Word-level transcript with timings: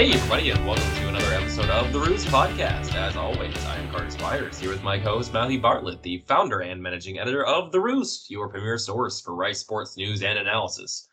Hey, 0.00 0.14
everybody, 0.14 0.48
and 0.48 0.66
welcome 0.66 0.94
to 0.94 1.08
another 1.08 1.34
episode 1.34 1.68
of 1.68 1.92
the 1.92 2.00
Roost 2.00 2.28
Podcast. 2.28 2.94
As 2.94 3.16
always, 3.16 3.54
I 3.66 3.76
am 3.76 3.90
Carter 3.90 4.10
Spires 4.10 4.58
here 4.58 4.70
with 4.70 4.82
my 4.82 4.98
co-host 4.98 5.30
Matthew 5.30 5.60
Bartlett, 5.60 6.02
the 6.02 6.24
founder 6.26 6.60
and 6.60 6.82
managing 6.82 7.18
editor 7.18 7.44
of 7.44 7.70
The 7.70 7.80
Roost, 7.80 8.30
your 8.30 8.48
premier 8.48 8.78
source 8.78 9.20
for 9.20 9.34
Rice 9.34 9.58
sports 9.58 9.98
news 9.98 10.22
and 10.22 10.38
analysis. 10.38 11.06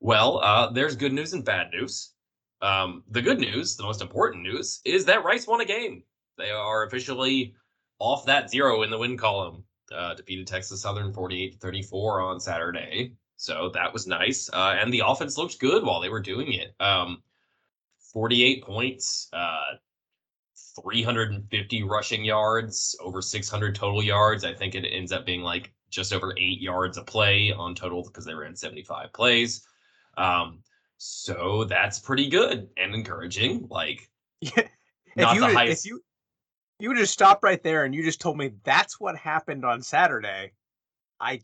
Well, 0.00 0.38
uh, 0.38 0.70
there's 0.70 0.96
good 0.96 1.12
news 1.12 1.34
and 1.34 1.44
bad 1.44 1.70
news. 1.70 2.14
Um, 2.62 3.04
the 3.10 3.20
good 3.20 3.40
news, 3.40 3.76
the 3.76 3.82
most 3.82 4.00
important 4.00 4.42
news, 4.42 4.80
is 4.86 5.04
that 5.04 5.22
Rice 5.22 5.46
won 5.46 5.60
a 5.60 5.66
game. 5.66 6.02
They 6.38 6.50
are 6.50 6.86
officially 6.86 7.56
off 7.98 8.24
that 8.24 8.48
zero 8.48 8.84
in 8.84 8.90
the 8.90 8.96
win 8.96 9.18
column. 9.18 9.64
Uh, 9.94 10.14
defeated 10.14 10.46
Texas 10.46 10.80
Southern 10.80 11.12
48 11.12 11.60
34 11.60 12.22
on 12.22 12.40
Saturday. 12.40 13.12
So 13.36 13.70
that 13.74 13.92
was 13.92 14.06
nice. 14.06 14.48
Uh, 14.50 14.76
and 14.80 14.90
the 14.94 15.02
offense 15.04 15.36
looked 15.36 15.58
good 15.58 15.84
while 15.84 16.00
they 16.00 16.08
were 16.08 16.20
doing 16.20 16.54
it. 16.54 16.74
Um, 16.80 17.22
48 18.18 18.64
points, 18.64 19.28
uh, 19.32 19.76
350 20.82 21.84
rushing 21.84 22.24
yards, 22.24 22.96
over 23.00 23.22
600 23.22 23.76
total 23.76 24.02
yards. 24.02 24.44
I 24.44 24.52
think 24.52 24.74
it 24.74 24.84
ends 24.88 25.12
up 25.12 25.24
being 25.24 25.42
like 25.42 25.72
just 25.88 26.12
over 26.12 26.34
eight 26.36 26.60
yards 26.60 26.98
a 26.98 27.04
play 27.04 27.52
on 27.52 27.76
total 27.76 28.02
because 28.02 28.24
they 28.24 28.34
ran 28.34 28.56
75 28.56 29.12
plays. 29.12 29.64
Um, 30.16 30.64
so 30.96 31.62
that's 31.62 32.00
pretty 32.00 32.28
good 32.28 32.68
and 32.76 32.92
encouraging. 32.92 33.68
Like, 33.70 34.10
yeah. 34.40 34.66
not 35.14 35.38
the 35.38 35.54
highest. 35.54 35.86
If 35.86 35.90
you, 35.92 36.02
you 36.80 36.88
would 36.88 36.98
just 36.98 37.12
stop 37.12 37.44
right 37.44 37.62
there 37.62 37.84
and 37.84 37.94
you 37.94 38.02
just 38.02 38.20
told 38.20 38.36
me 38.36 38.50
that's 38.64 38.98
what 38.98 39.16
happened 39.16 39.64
on 39.64 39.80
Saturday, 39.80 40.54
I, 41.20 41.40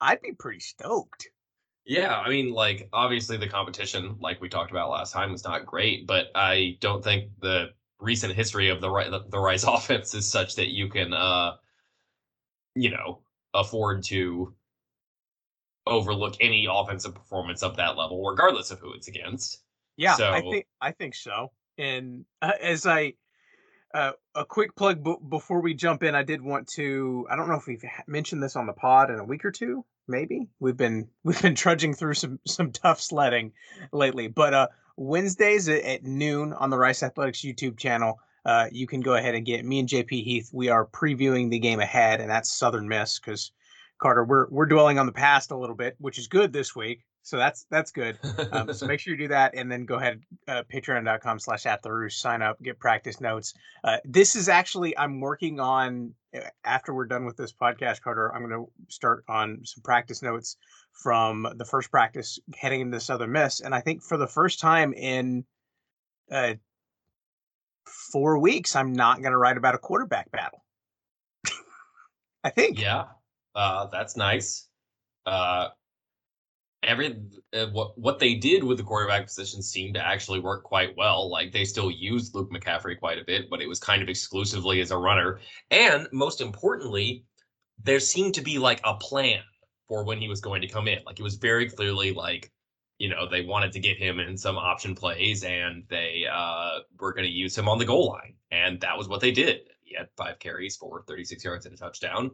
I'd 0.00 0.22
be 0.22 0.32
pretty 0.32 0.60
stoked. 0.60 1.28
Yeah, 1.84 2.18
I 2.18 2.28
mean, 2.28 2.52
like 2.52 2.88
obviously 2.92 3.36
the 3.36 3.48
competition, 3.48 4.16
like 4.20 4.40
we 4.40 4.48
talked 4.48 4.70
about 4.70 4.90
last 4.90 5.12
time, 5.12 5.32
was 5.32 5.44
not 5.44 5.66
great, 5.66 6.06
but 6.06 6.26
I 6.34 6.76
don't 6.80 7.02
think 7.02 7.30
the 7.40 7.70
recent 7.98 8.34
history 8.34 8.68
of 8.68 8.80
the 8.80 9.24
the 9.30 9.38
Rice 9.38 9.64
offense 9.68 10.14
is 10.14 10.28
such 10.28 10.56
that 10.56 10.68
you 10.68 10.88
can, 10.88 11.12
uh, 11.12 11.56
you 12.74 12.90
know, 12.90 13.22
afford 13.54 14.04
to 14.04 14.54
overlook 15.86 16.36
any 16.40 16.68
offensive 16.70 17.14
performance 17.14 17.62
of 17.62 17.76
that 17.76 17.96
level, 17.96 18.24
regardless 18.24 18.70
of 18.70 18.78
who 18.78 18.92
it's 18.92 19.08
against. 19.08 19.62
Yeah, 19.96 20.14
so, 20.14 20.30
I 20.30 20.40
think 20.40 20.66
I 20.80 20.92
think 20.92 21.14
so. 21.14 21.50
And 21.78 22.24
uh, 22.40 22.52
as 22.60 22.86
I 22.86 23.14
uh, 23.94 24.12
a 24.34 24.44
quick 24.44 24.74
plug 24.74 25.04
b- 25.04 25.16
before 25.28 25.60
we 25.60 25.74
jump 25.74 26.02
in, 26.02 26.14
I 26.14 26.22
did 26.22 26.40
want 26.40 26.68
to. 26.74 27.26
I 27.30 27.36
don't 27.36 27.48
know 27.48 27.56
if 27.56 27.66
we've 27.66 27.84
mentioned 28.06 28.42
this 28.42 28.56
on 28.56 28.66
the 28.66 28.72
pod 28.72 29.10
in 29.10 29.18
a 29.18 29.24
week 29.24 29.44
or 29.44 29.50
two 29.50 29.84
maybe 30.08 30.48
we've 30.60 30.76
been 30.76 31.08
we've 31.24 31.40
been 31.42 31.54
trudging 31.54 31.94
through 31.94 32.14
some 32.14 32.38
some 32.46 32.70
tough 32.70 33.00
sledding 33.00 33.52
lately 33.92 34.28
but 34.28 34.54
uh 34.54 34.68
wednesdays 34.96 35.68
at, 35.68 36.04
noon 36.04 36.52
on 36.52 36.70
the 36.70 36.78
rice 36.78 37.02
athletics 37.02 37.40
youtube 37.40 37.78
channel 37.78 38.18
uh 38.44 38.66
you 38.70 38.86
can 38.86 39.00
go 39.00 39.14
ahead 39.14 39.34
and 39.34 39.46
get 39.46 39.64
me 39.64 39.78
and 39.78 39.88
jp 39.88 40.10
heath 40.22 40.50
we 40.52 40.68
are 40.68 40.86
previewing 40.86 41.50
the 41.50 41.58
game 41.58 41.80
ahead 41.80 42.20
and 42.20 42.30
that's 42.30 42.52
southern 42.52 42.88
miss 42.88 43.18
because 43.18 43.52
carter 44.00 44.24
we're 44.24 44.48
we're 44.50 44.66
dwelling 44.66 44.98
on 44.98 45.06
the 45.06 45.12
past 45.12 45.50
a 45.50 45.56
little 45.56 45.76
bit 45.76 45.96
which 45.98 46.18
is 46.18 46.28
good 46.28 46.52
this 46.52 46.74
week 46.76 47.04
so 47.22 47.36
that's 47.36 47.66
that's 47.70 47.92
good. 47.92 48.18
Um, 48.50 48.72
so 48.72 48.86
make 48.86 49.00
sure 49.00 49.12
you 49.12 49.18
do 49.18 49.28
that, 49.28 49.54
and 49.54 49.70
then 49.70 49.84
go 49.84 49.96
ahead 49.96 50.22
uh, 50.48 50.62
patreon.com 50.72 51.38
slash 51.38 51.66
at 51.66 51.82
the 51.82 51.92
roost, 51.92 52.20
sign 52.20 52.42
up, 52.42 52.60
get 52.62 52.78
practice 52.78 53.20
notes. 53.20 53.54
Uh, 53.84 53.98
this 54.04 54.34
is 54.34 54.48
actually 54.48 54.96
I'm 54.98 55.20
working 55.20 55.60
on 55.60 56.14
uh, 56.34 56.40
after 56.64 56.92
we're 56.92 57.06
done 57.06 57.24
with 57.24 57.36
this 57.36 57.52
podcast, 57.52 58.02
Carter. 58.02 58.34
I'm 58.34 58.46
going 58.46 58.64
to 58.64 58.70
start 58.88 59.24
on 59.28 59.60
some 59.64 59.82
practice 59.82 60.22
notes 60.22 60.56
from 60.92 61.46
the 61.56 61.64
first 61.64 61.90
practice 61.90 62.38
heading 62.56 62.80
into 62.80 62.98
Southern 63.00 63.32
Miss, 63.32 63.60
and 63.60 63.74
I 63.74 63.80
think 63.80 64.02
for 64.02 64.16
the 64.16 64.26
first 64.26 64.58
time 64.58 64.92
in 64.92 65.44
uh, 66.30 66.54
four 67.86 68.38
weeks, 68.38 68.74
I'm 68.74 68.92
not 68.92 69.22
going 69.22 69.32
to 69.32 69.38
write 69.38 69.56
about 69.56 69.76
a 69.76 69.78
quarterback 69.78 70.30
battle. 70.32 70.64
I 72.44 72.50
think. 72.50 72.80
Yeah, 72.80 73.04
uh, 73.54 73.86
that's 73.86 74.16
nice. 74.16 74.66
Every 76.82 77.16
uh, 77.54 77.66
what 77.66 77.96
what 77.98 78.18
they 78.18 78.34
did 78.34 78.64
with 78.64 78.78
the 78.78 78.84
quarterback 78.84 79.26
position 79.26 79.62
seemed 79.62 79.94
to 79.94 80.04
actually 80.04 80.40
work 80.40 80.64
quite 80.64 80.96
well. 80.96 81.30
Like 81.30 81.52
they 81.52 81.64
still 81.64 81.90
used 81.90 82.34
Luke 82.34 82.50
McCaffrey 82.50 82.98
quite 82.98 83.18
a 83.18 83.24
bit, 83.24 83.48
but 83.48 83.62
it 83.62 83.68
was 83.68 83.78
kind 83.78 84.02
of 84.02 84.08
exclusively 84.08 84.80
as 84.80 84.90
a 84.90 84.96
runner. 84.96 85.40
And 85.70 86.08
most 86.12 86.40
importantly, 86.40 87.24
there 87.82 88.00
seemed 88.00 88.34
to 88.34 88.42
be 88.42 88.58
like 88.58 88.80
a 88.84 88.94
plan 88.94 89.42
for 89.86 90.04
when 90.04 90.18
he 90.18 90.28
was 90.28 90.40
going 90.40 90.62
to 90.62 90.68
come 90.68 90.88
in. 90.88 90.98
Like 91.04 91.20
it 91.20 91.22
was 91.22 91.36
very 91.36 91.68
clearly 91.68 92.12
like 92.12 92.50
you 92.98 93.08
know 93.08 93.28
they 93.28 93.42
wanted 93.42 93.72
to 93.72 93.80
get 93.80 93.96
him 93.98 94.20
in 94.20 94.36
some 94.36 94.56
option 94.56 94.94
plays 94.94 95.44
and 95.44 95.84
they 95.88 96.24
uh, 96.32 96.78
were 96.98 97.12
going 97.12 97.26
to 97.26 97.32
use 97.32 97.56
him 97.56 97.68
on 97.68 97.78
the 97.78 97.84
goal 97.84 98.08
line, 98.08 98.34
and 98.50 98.80
that 98.80 98.96
was 98.96 99.08
what 99.08 99.20
they 99.20 99.30
did. 99.30 99.60
He 99.84 99.94
had 99.96 100.08
five 100.16 100.38
carries 100.38 100.76
for 100.76 101.04
36 101.06 101.44
yards 101.44 101.66
and 101.66 101.74
a 101.74 101.78
touchdown, 101.78 102.30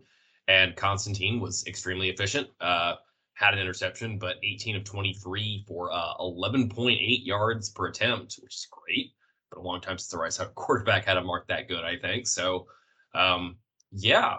and 0.46 0.76
Constantine 0.76 1.40
was 1.40 1.66
extremely 1.66 2.08
efficient. 2.08 2.48
Uh, 2.60 2.94
had 3.38 3.54
an 3.54 3.60
interception, 3.60 4.18
but 4.18 4.36
18 4.42 4.76
of 4.76 4.84
23 4.84 5.64
for 5.68 5.92
uh, 5.92 6.14
11.8 6.18 6.98
yards 7.24 7.70
per 7.70 7.86
attempt, 7.86 8.40
which 8.42 8.54
is 8.56 8.66
great. 8.68 9.12
But 9.50 9.60
a 9.60 9.62
long 9.62 9.80
time 9.80 9.96
since 9.96 10.08
the 10.08 10.18
Rice 10.18 10.40
quarterback 10.56 11.04
had 11.04 11.16
a 11.16 11.22
mark 11.22 11.46
that 11.46 11.68
good, 11.68 11.84
I 11.84 11.96
think. 11.96 12.26
So, 12.26 12.66
um, 13.14 13.56
yeah, 13.92 14.38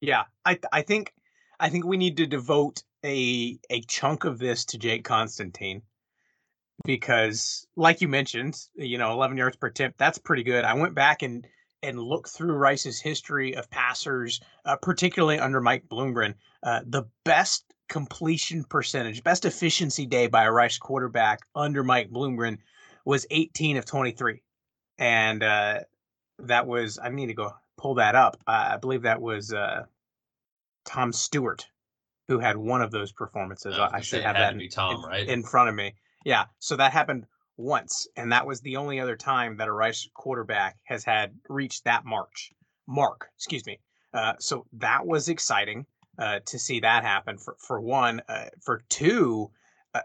yeah, 0.00 0.24
I 0.44 0.58
I 0.70 0.82
think 0.82 1.12
I 1.58 1.70
think 1.70 1.86
we 1.86 1.96
need 1.96 2.18
to 2.18 2.26
devote 2.26 2.82
a 3.04 3.58
a 3.70 3.80
chunk 3.82 4.24
of 4.24 4.38
this 4.38 4.66
to 4.66 4.78
Jake 4.78 5.04
Constantine 5.04 5.82
because, 6.84 7.66
like 7.74 8.02
you 8.02 8.08
mentioned, 8.08 8.60
you 8.74 8.98
know, 8.98 9.12
11 9.12 9.38
yards 9.38 9.56
per 9.56 9.68
attempt, 9.68 9.98
that's 9.98 10.18
pretty 10.18 10.42
good. 10.42 10.64
I 10.64 10.74
went 10.74 10.94
back 10.94 11.22
and 11.22 11.46
and 11.82 11.98
looked 11.98 12.28
through 12.28 12.52
Rice's 12.52 13.00
history 13.00 13.56
of 13.56 13.70
passers, 13.70 14.40
uh, 14.66 14.76
particularly 14.76 15.38
under 15.38 15.60
Mike 15.60 15.84
Bloomgren. 15.88 16.34
Uh, 16.62 16.80
the 16.86 17.04
best 17.24 17.64
completion 17.88 18.64
percentage, 18.64 19.22
best 19.22 19.44
efficiency 19.44 20.06
day 20.06 20.26
by 20.26 20.44
a 20.44 20.52
Rice 20.52 20.78
quarterback 20.78 21.40
under 21.54 21.84
Mike 21.84 22.10
Bloomgren 22.10 22.58
was 23.04 23.26
18 23.30 23.76
of 23.76 23.84
23. 23.84 24.42
And 24.98 25.42
uh, 25.42 25.80
that 26.40 26.66
was, 26.66 26.98
I 27.02 27.10
need 27.10 27.26
to 27.26 27.34
go 27.34 27.54
pull 27.76 27.94
that 27.94 28.14
up. 28.14 28.36
Uh, 28.46 28.70
I 28.72 28.76
believe 28.78 29.02
that 29.02 29.20
was 29.20 29.52
uh, 29.52 29.84
Tom 30.84 31.12
Stewart 31.12 31.66
who 32.28 32.38
had 32.38 32.56
one 32.56 32.82
of 32.82 32.90
those 32.90 33.12
performances. 33.12 33.76
Oh, 33.78 33.88
I 33.90 34.00
should 34.00 34.22
have 34.22 34.34
that 34.34 34.54
in, 34.54 34.68
Tom, 34.68 34.96
in, 34.96 35.02
right? 35.02 35.28
in 35.28 35.42
front 35.44 35.68
of 35.68 35.74
me. 35.74 35.94
Yeah. 36.24 36.46
So 36.58 36.76
that 36.76 36.92
happened 36.92 37.26
once. 37.56 38.08
And 38.16 38.32
that 38.32 38.46
was 38.46 38.60
the 38.60 38.76
only 38.76 38.98
other 38.98 39.16
time 39.16 39.56
that 39.58 39.68
a 39.68 39.72
Rice 39.72 40.08
quarterback 40.14 40.76
has 40.84 41.04
had 41.04 41.34
reached 41.48 41.84
that 41.84 42.04
march. 42.04 42.52
Mark, 42.88 43.28
excuse 43.36 43.64
me. 43.66 43.78
Uh, 44.12 44.34
so 44.38 44.66
that 44.72 45.06
was 45.06 45.28
exciting 45.28 45.86
uh, 46.18 46.40
to 46.46 46.58
see 46.58 46.80
that 46.80 47.04
happen 47.04 47.38
for 47.38 47.56
for 47.58 47.80
one. 47.80 48.22
Uh, 48.28 48.46
for 48.62 48.84
two, 48.88 49.50
uh, 49.94 50.00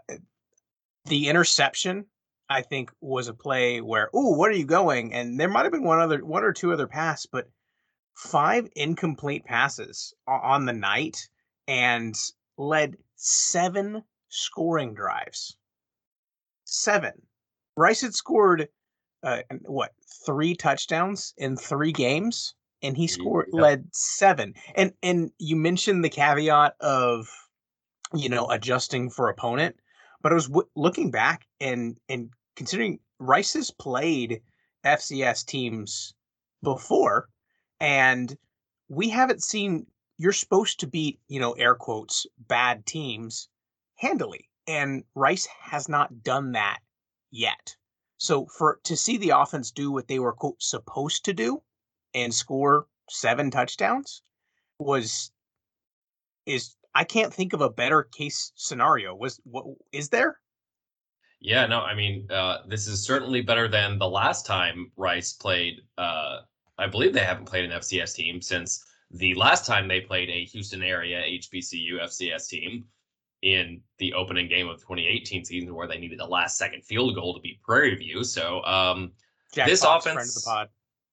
the 1.06 1.28
interception 1.28 2.06
I 2.48 2.62
think 2.62 2.90
was 3.00 3.28
a 3.28 3.34
play 3.34 3.80
where 3.80 4.10
oh, 4.14 4.36
what 4.36 4.50
are 4.50 4.56
you 4.56 4.66
going? 4.66 5.14
And 5.14 5.38
there 5.38 5.48
might 5.48 5.64
have 5.64 5.72
been 5.72 5.84
one 5.84 6.00
other 6.00 6.24
one 6.24 6.44
or 6.44 6.52
two 6.52 6.72
other 6.72 6.86
pass, 6.86 7.26
but 7.26 7.48
five 8.14 8.68
incomplete 8.76 9.44
passes 9.44 10.14
on 10.26 10.66
the 10.66 10.72
night 10.72 11.28
and 11.66 12.14
led 12.58 12.96
seven 13.16 14.02
scoring 14.28 14.94
drives. 14.94 15.56
Seven. 16.64 17.12
Rice 17.76 18.02
had 18.02 18.14
scored 18.14 18.68
uh, 19.22 19.42
what 19.62 19.92
three 20.26 20.54
touchdowns 20.54 21.32
in 21.36 21.56
three 21.56 21.92
games 21.92 22.54
and 22.82 22.96
he 22.96 23.06
scored 23.06 23.48
yep. 23.52 23.62
led 23.62 23.88
seven. 23.92 24.54
And 24.74 24.92
and 25.02 25.30
you 25.38 25.56
mentioned 25.56 26.04
the 26.04 26.08
caveat 26.08 26.74
of 26.80 27.28
you 28.14 28.28
know 28.28 28.46
adjusting 28.50 29.10
for 29.10 29.28
opponent, 29.28 29.76
but 30.22 30.32
I 30.32 30.34
was 30.34 30.48
w- 30.48 30.68
looking 30.74 31.10
back 31.10 31.46
and 31.60 31.98
and 32.08 32.30
considering 32.56 32.98
Rice 33.18 33.54
has 33.54 33.70
played 33.70 34.40
FCS 34.84 35.46
teams 35.46 36.14
before, 36.62 37.28
and 37.80 38.36
we 38.88 39.08
haven't 39.08 39.42
seen. 39.42 39.86
You're 40.18 40.32
supposed 40.32 40.80
to 40.80 40.86
beat 40.86 41.20
you 41.28 41.40
know 41.40 41.52
air 41.52 41.74
quotes 41.74 42.26
bad 42.48 42.84
teams 42.86 43.48
handily, 43.96 44.48
and 44.66 45.04
Rice 45.14 45.46
has 45.60 45.88
not 45.88 46.22
done 46.22 46.52
that 46.52 46.80
yet. 47.30 47.76
So 48.18 48.46
for 48.46 48.78
to 48.84 48.96
see 48.96 49.16
the 49.16 49.30
offense 49.30 49.72
do 49.72 49.90
what 49.90 50.06
they 50.06 50.20
were 50.20 50.32
quote, 50.32 50.62
supposed 50.62 51.24
to 51.24 51.32
do 51.32 51.62
and 52.14 52.32
score 52.34 52.86
seven 53.08 53.50
touchdowns 53.50 54.22
was 54.78 55.32
is 56.46 56.76
I 56.94 57.04
can't 57.04 57.32
think 57.32 57.52
of 57.52 57.60
a 57.60 57.70
better 57.70 58.02
case 58.02 58.52
scenario. 58.54 59.14
Was 59.14 59.40
what 59.44 59.64
is 59.92 60.08
there? 60.08 60.38
Yeah, 61.40 61.66
no, 61.66 61.80
I 61.80 61.94
mean, 61.94 62.30
uh, 62.30 62.58
this 62.68 62.86
is 62.86 63.04
certainly 63.04 63.42
better 63.42 63.66
than 63.66 63.98
the 63.98 64.08
last 64.08 64.46
time 64.46 64.92
Rice 64.96 65.32
played. 65.32 65.80
Uh, 65.98 66.40
I 66.78 66.86
believe 66.86 67.12
they 67.12 67.20
haven't 67.20 67.46
played 67.46 67.64
an 67.64 67.72
FCS 67.72 68.14
team 68.14 68.40
since 68.40 68.84
the 69.10 69.34
last 69.34 69.66
time 69.66 69.88
they 69.88 70.00
played 70.00 70.30
a 70.30 70.44
Houston 70.44 70.82
area 70.82 71.20
HBCU 71.20 72.00
FCS 72.02 72.48
team. 72.48 72.84
in 73.42 73.80
the 73.98 74.14
opening 74.14 74.48
game 74.48 74.68
of 74.68 74.78
2018 74.82 75.44
season 75.44 75.74
where 75.74 75.88
they 75.88 75.98
needed 75.98 76.18
the 76.18 76.24
last 76.24 76.56
second 76.56 76.84
field 76.84 77.14
goal 77.16 77.34
to 77.34 77.40
beat 77.40 77.60
Prairie 77.62 77.96
View. 77.96 78.22
So 78.22 78.62
um, 78.64 79.10
this 79.52 79.82
Fox, 79.82 80.06
offense, 80.06 80.14
friend 80.14 80.28
of 80.28 80.34
the 80.34 80.42
pod. 80.44 80.68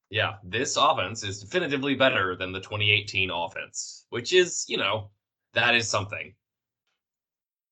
Yeah, 0.09 0.35
this 0.43 0.75
offense 0.77 1.23
is 1.23 1.41
definitively 1.41 1.95
better 1.95 2.35
than 2.35 2.51
the 2.51 2.59
2018 2.59 3.29
offense, 3.29 4.05
which 4.09 4.33
is, 4.33 4.65
you 4.67 4.77
know, 4.77 5.09
that 5.53 5.75
is 5.75 5.87
something. 5.87 6.33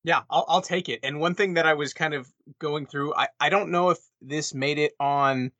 Yeah, 0.04 0.22
I'll, 0.30 0.44
I'll 0.48 0.62
take 0.62 0.88
it. 0.88 1.00
And 1.02 1.20
one 1.20 1.34
thing 1.34 1.54
that 1.54 1.66
I 1.66 1.74
was 1.74 1.92
kind 1.92 2.14
of 2.14 2.28
going 2.60 2.86
through, 2.86 3.14
I, 3.14 3.28
I 3.40 3.48
don't 3.48 3.70
know 3.70 3.90
if 3.90 3.98
this 4.22 4.54
made 4.54 4.78
it 4.78 4.92
on 5.00 5.50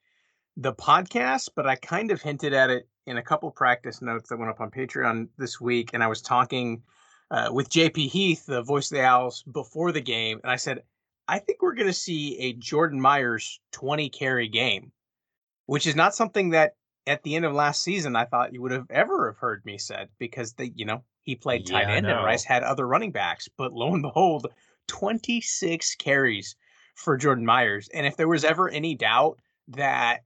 the 0.57 0.73
podcast, 0.73 1.51
but 1.55 1.67
I 1.67 1.75
kind 1.77 2.11
of 2.11 2.23
hinted 2.23 2.53
at 2.53 2.71
it 2.71 2.89
in 3.07 3.17
a 3.17 3.23
couple 3.23 3.51
practice 3.51 4.01
notes 4.01 4.29
that 4.29 4.39
went 4.39 4.51
up 4.51 4.61
on 4.61 4.71
Patreon 4.71 5.29
this 5.37 5.61
week. 5.61 5.91
And 5.95 6.03
I 6.03 6.07
was 6.07 6.23
talking 6.23 6.83
uh, 7.31 7.51
with 7.53 7.71
JP 7.71 8.09
Heath, 8.09 8.47
the 8.47 8.63
voice 8.63 8.91
of 8.91 8.99
the 8.99 9.05
Owls, 9.05 9.43
before 9.43 9.93
the 9.93 10.01
game. 10.01 10.41
And 10.43 10.53
I 10.53 10.57
said, 10.57 10.83
I 11.27 11.39
think 11.41 11.61
we're 11.61 11.75
going 11.75 11.89
to 11.89 11.93
see 11.93 12.39
a 12.39 12.53
Jordan 12.55 13.01
Myers 13.01 13.61
20 13.73 14.09
carry 14.11 14.49
game, 14.49 14.93
which 15.69 15.87
is 15.87 15.94
not 15.94 16.15
something 16.15 16.49
that 16.49 16.73
at 17.06 17.23
the 17.23 17.37
end 17.37 17.44
of 17.44 17.53
last 17.53 17.82
season 17.82 18.17
I 18.17 18.25
thought 18.25 18.55
you 18.55 18.62
would 18.62 18.73
have 18.73 18.87
ever 18.91 19.31
have 19.31 19.37
heard 19.38 19.62
me 19.67 19.76
said 19.76 20.09
because 20.19 20.55
they, 20.55 20.73
you 20.75 20.87
know, 20.87 21.05
he 21.23 21.37
played 21.37 21.67
tight 21.67 21.82
Yeah, 21.88 21.94
end 21.94 22.06
and. 22.06 22.25
Rice 22.25 22.43
had 22.43 22.62
other 22.62 22.88
running 22.88 23.12
backs. 23.12 23.50
But 23.59 23.75
lo 23.75 23.93
and 23.93 24.00
behold, 24.03 24.47
26 24.87 25.94
carries 25.97 26.56
for 26.94 27.19
Jordan 27.19 27.44
Myers. 27.44 27.91
And 27.93 28.06
if 28.06 28.17
there 28.17 28.29
was 28.29 28.44
ever 28.44 28.70
any 28.70 28.94
doubt 28.94 29.38
that 29.69 30.20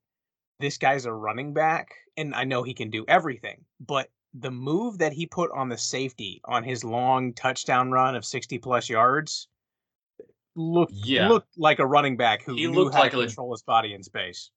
this 0.61 0.79
guy's 0.79 1.07
a 1.07 1.13
running 1.13 1.53
back, 1.53 1.89
and 2.17 2.37
I 2.37 2.45
know 2.45 2.63
he 2.63 2.73
can 2.73 2.89
do 2.91 3.05
everything, 3.09 3.65
but 3.81 4.11
the 4.35 4.53
move 4.53 4.99
that 4.99 5.13
he 5.13 5.27
put 5.27 5.51
on 5.51 5.69
the 5.69 5.77
safety 5.77 6.41
on 6.45 6.63
his 6.63 6.85
long 6.85 7.33
touchdown 7.33 7.91
run 7.91 8.15
of 8.15 8.25
60 8.25 8.59
plus 8.59 8.89
yards 8.89 9.49
looked 10.55 10.93
Yeah. 10.95 11.29
looked 11.29 11.59
like 11.59 11.81
a 11.81 11.87
running 11.87 12.17
back 12.17 12.43
who 12.45 12.55
He 12.55 12.69
knew 12.69 12.75
looked 12.75 12.95
how 12.95 13.01
like 13.01 13.13
to 13.13 13.19
a- 13.21 13.27
control 13.27 13.51
his 13.53 13.63
body 13.63 13.93
in 13.93 14.05
space. 14.05 14.51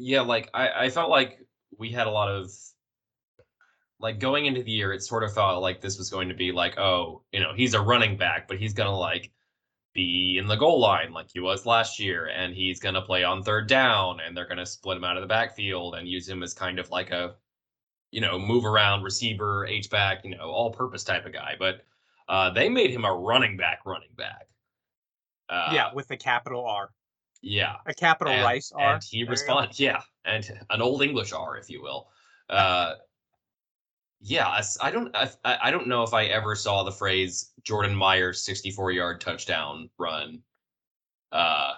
Yeah, 0.00 0.22
like 0.22 0.48
I, 0.54 0.86
I 0.86 0.90
felt 0.90 1.10
like 1.10 1.38
we 1.78 1.90
had 1.90 2.06
a 2.06 2.10
lot 2.10 2.30
of 2.30 2.50
like 4.00 4.18
going 4.18 4.46
into 4.46 4.62
the 4.62 4.70
year, 4.70 4.92
it 4.92 5.02
sort 5.02 5.22
of 5.22 5.34
felt 5.34 5.60
like 5.60 5.80
this 5.82 5.98
was 5.98 6.08
going 6.08 6.28
to 6.30 6.34
be 6.34 6.52
like, 6.52 6.78
oh, 6.78 7.22
you 7.32 7.40
know, 7.40 7.52
he's 7.54 7.74
a 7.74 7.80
running 7.80 8.16
back, 8.16 8.48
but 8.48 8.56
he's 8.56 8.72
gonna 8.72 8.96
like 8.96 9.30
be 9.92 10.38
in 10.38 10.46
the 10.46 10.56
goal 10.56 10.80
line 10.80 11.12
like 11.12 11.26
he 11.30 11.40
was 11.40 11.66
last 11.66 12.00
year, 12.00 12.28
and 12.28 12.54
he's 12.54 12.80
gonna 12.80 13.02
play 13.02 13.24
on 13.24 13.42
third 13.42 13.68
down, 13.68 14.20
and 14.20 14.34
they're 14.34 14.48
gonna 14.48 14.64
split 14.64 14.96
him 14.96 15.04
out 15.04 15.18
of 15.18 15.22
the 15.22 15.26
backfield 15.26 15.94
and 15.94 16.08
use 16.08 16.26
him 16.26 16.42
as 16.42 16.54
kind 16.54 16.78
of 16.78 16.90
like 16.90 17.10
a, 17.10 17.34
you 18.10 18.22
know, 18.22 18.38
move 18.38 18.64
around 18.64 19.02
receiver, 19.02 19.66
H 19.66 19.90
back, 19.90 20.24
you 20.24 20.34
know, 20.34 20.50
all 20.50 20.70
purpose 20.70 21.04
type 21.04 21.26
of 21.26 21.32
guy. 21.34 21.56
But 21.58 21.84
uh, 22.26 22.50
they 22.50 22.70
made 22.70 22.90
him 22.90 23.04
a 23.04 23.12
running 23.12 23.58
back, 23.58 23.80
running 23.84 24.14
back. 24.16 24.46
Uh, 25.50 25.72
yeah, 25.74 25.92
with 25.92 26.08
the 26.08 26.16
capital 26.16 26.64
R, 26.64 26.90
yeah 27.42 27.76
a 27.86 27.94
capital 27.94 28.32
and, 28.32 28.44
Rice 28.44 28.72
R. 28.74 28.94
and 28.94 29.02
he 29.02 29.18
There 29.18 29.20
you 29.20 29.26
go. 29.26 29.30
responded, 29.30 29.78
yeah, 29.80 30.00
and 30.24 30.50
an 30.70 30.82
old 30.82 31.02
English 31.02 31.32
R, 31.32 31.56
if 31.56 31.70
you 31.70 31.82
will. 31.82 32.08
Uh, 32.50 32.96
yeah, 34.22 34.60
I 34.80 34.90
don't, 34.90 35.14
I, 35.14 35.30
I 35.44 35.58
I 35.62 35.70
don't 35.70 35.86
know 35.86 36.02
if 36.02 36.12
I 36.12 36.24
ever 36.24 36.56
saw 36.56 36.82
the 36.82 36.90
phrase 36.90 37.52
Jordan 37.62 37.94
Myers 37.94 38.42
64 38.42 38.90
yard 38.90 39.20
touchdown 39.20 39.88
run. 39.98 40.42
Uh, 41.30 41.74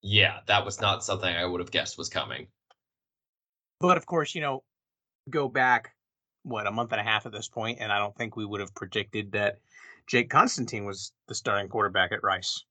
yeah, 0.00 0.38
that 0.46 0.64
was 0.64 0.80
not 0.80 1.04
something 1.04 1.28
I 1.28 1.44
would 1.44 1.60
have 1.60 1.70
guessed 1.70 1.98
was 1.98 2.08
coming. 2.08 2.46
But 3.78 3.98
of 3.98 4.06
course, 4.06 4.34
you 4.34 4.40
know, 4.40 4.64
go 5.28 5.48
back 5.48 5.92
what 6.44 6.66
a 6.66 6.70
month 6.72 6.92
and 6.92 7.00
a 7.00 7.04
half 7.04 7.26
at 7.26 7.32
this 7.32 7.48
point, 7.48 7.78
and 7.80 7.92
I 7.92 7.98
don't 7.98 8.16
think 8.16 8.34
we 8.34 8.46
would 8.46 8.60
have 8.60 8.74
predicted 8.74 9.32
that 9.32 9.58
Jake 10.06 10.30
Constantine 10.30 10.84
was 10.84 11.12
the 11.28 11.34
starting 11.34 11.68
quarterback 11.68 12.12
at 12.12 12.22
Rice, 12.22 12.64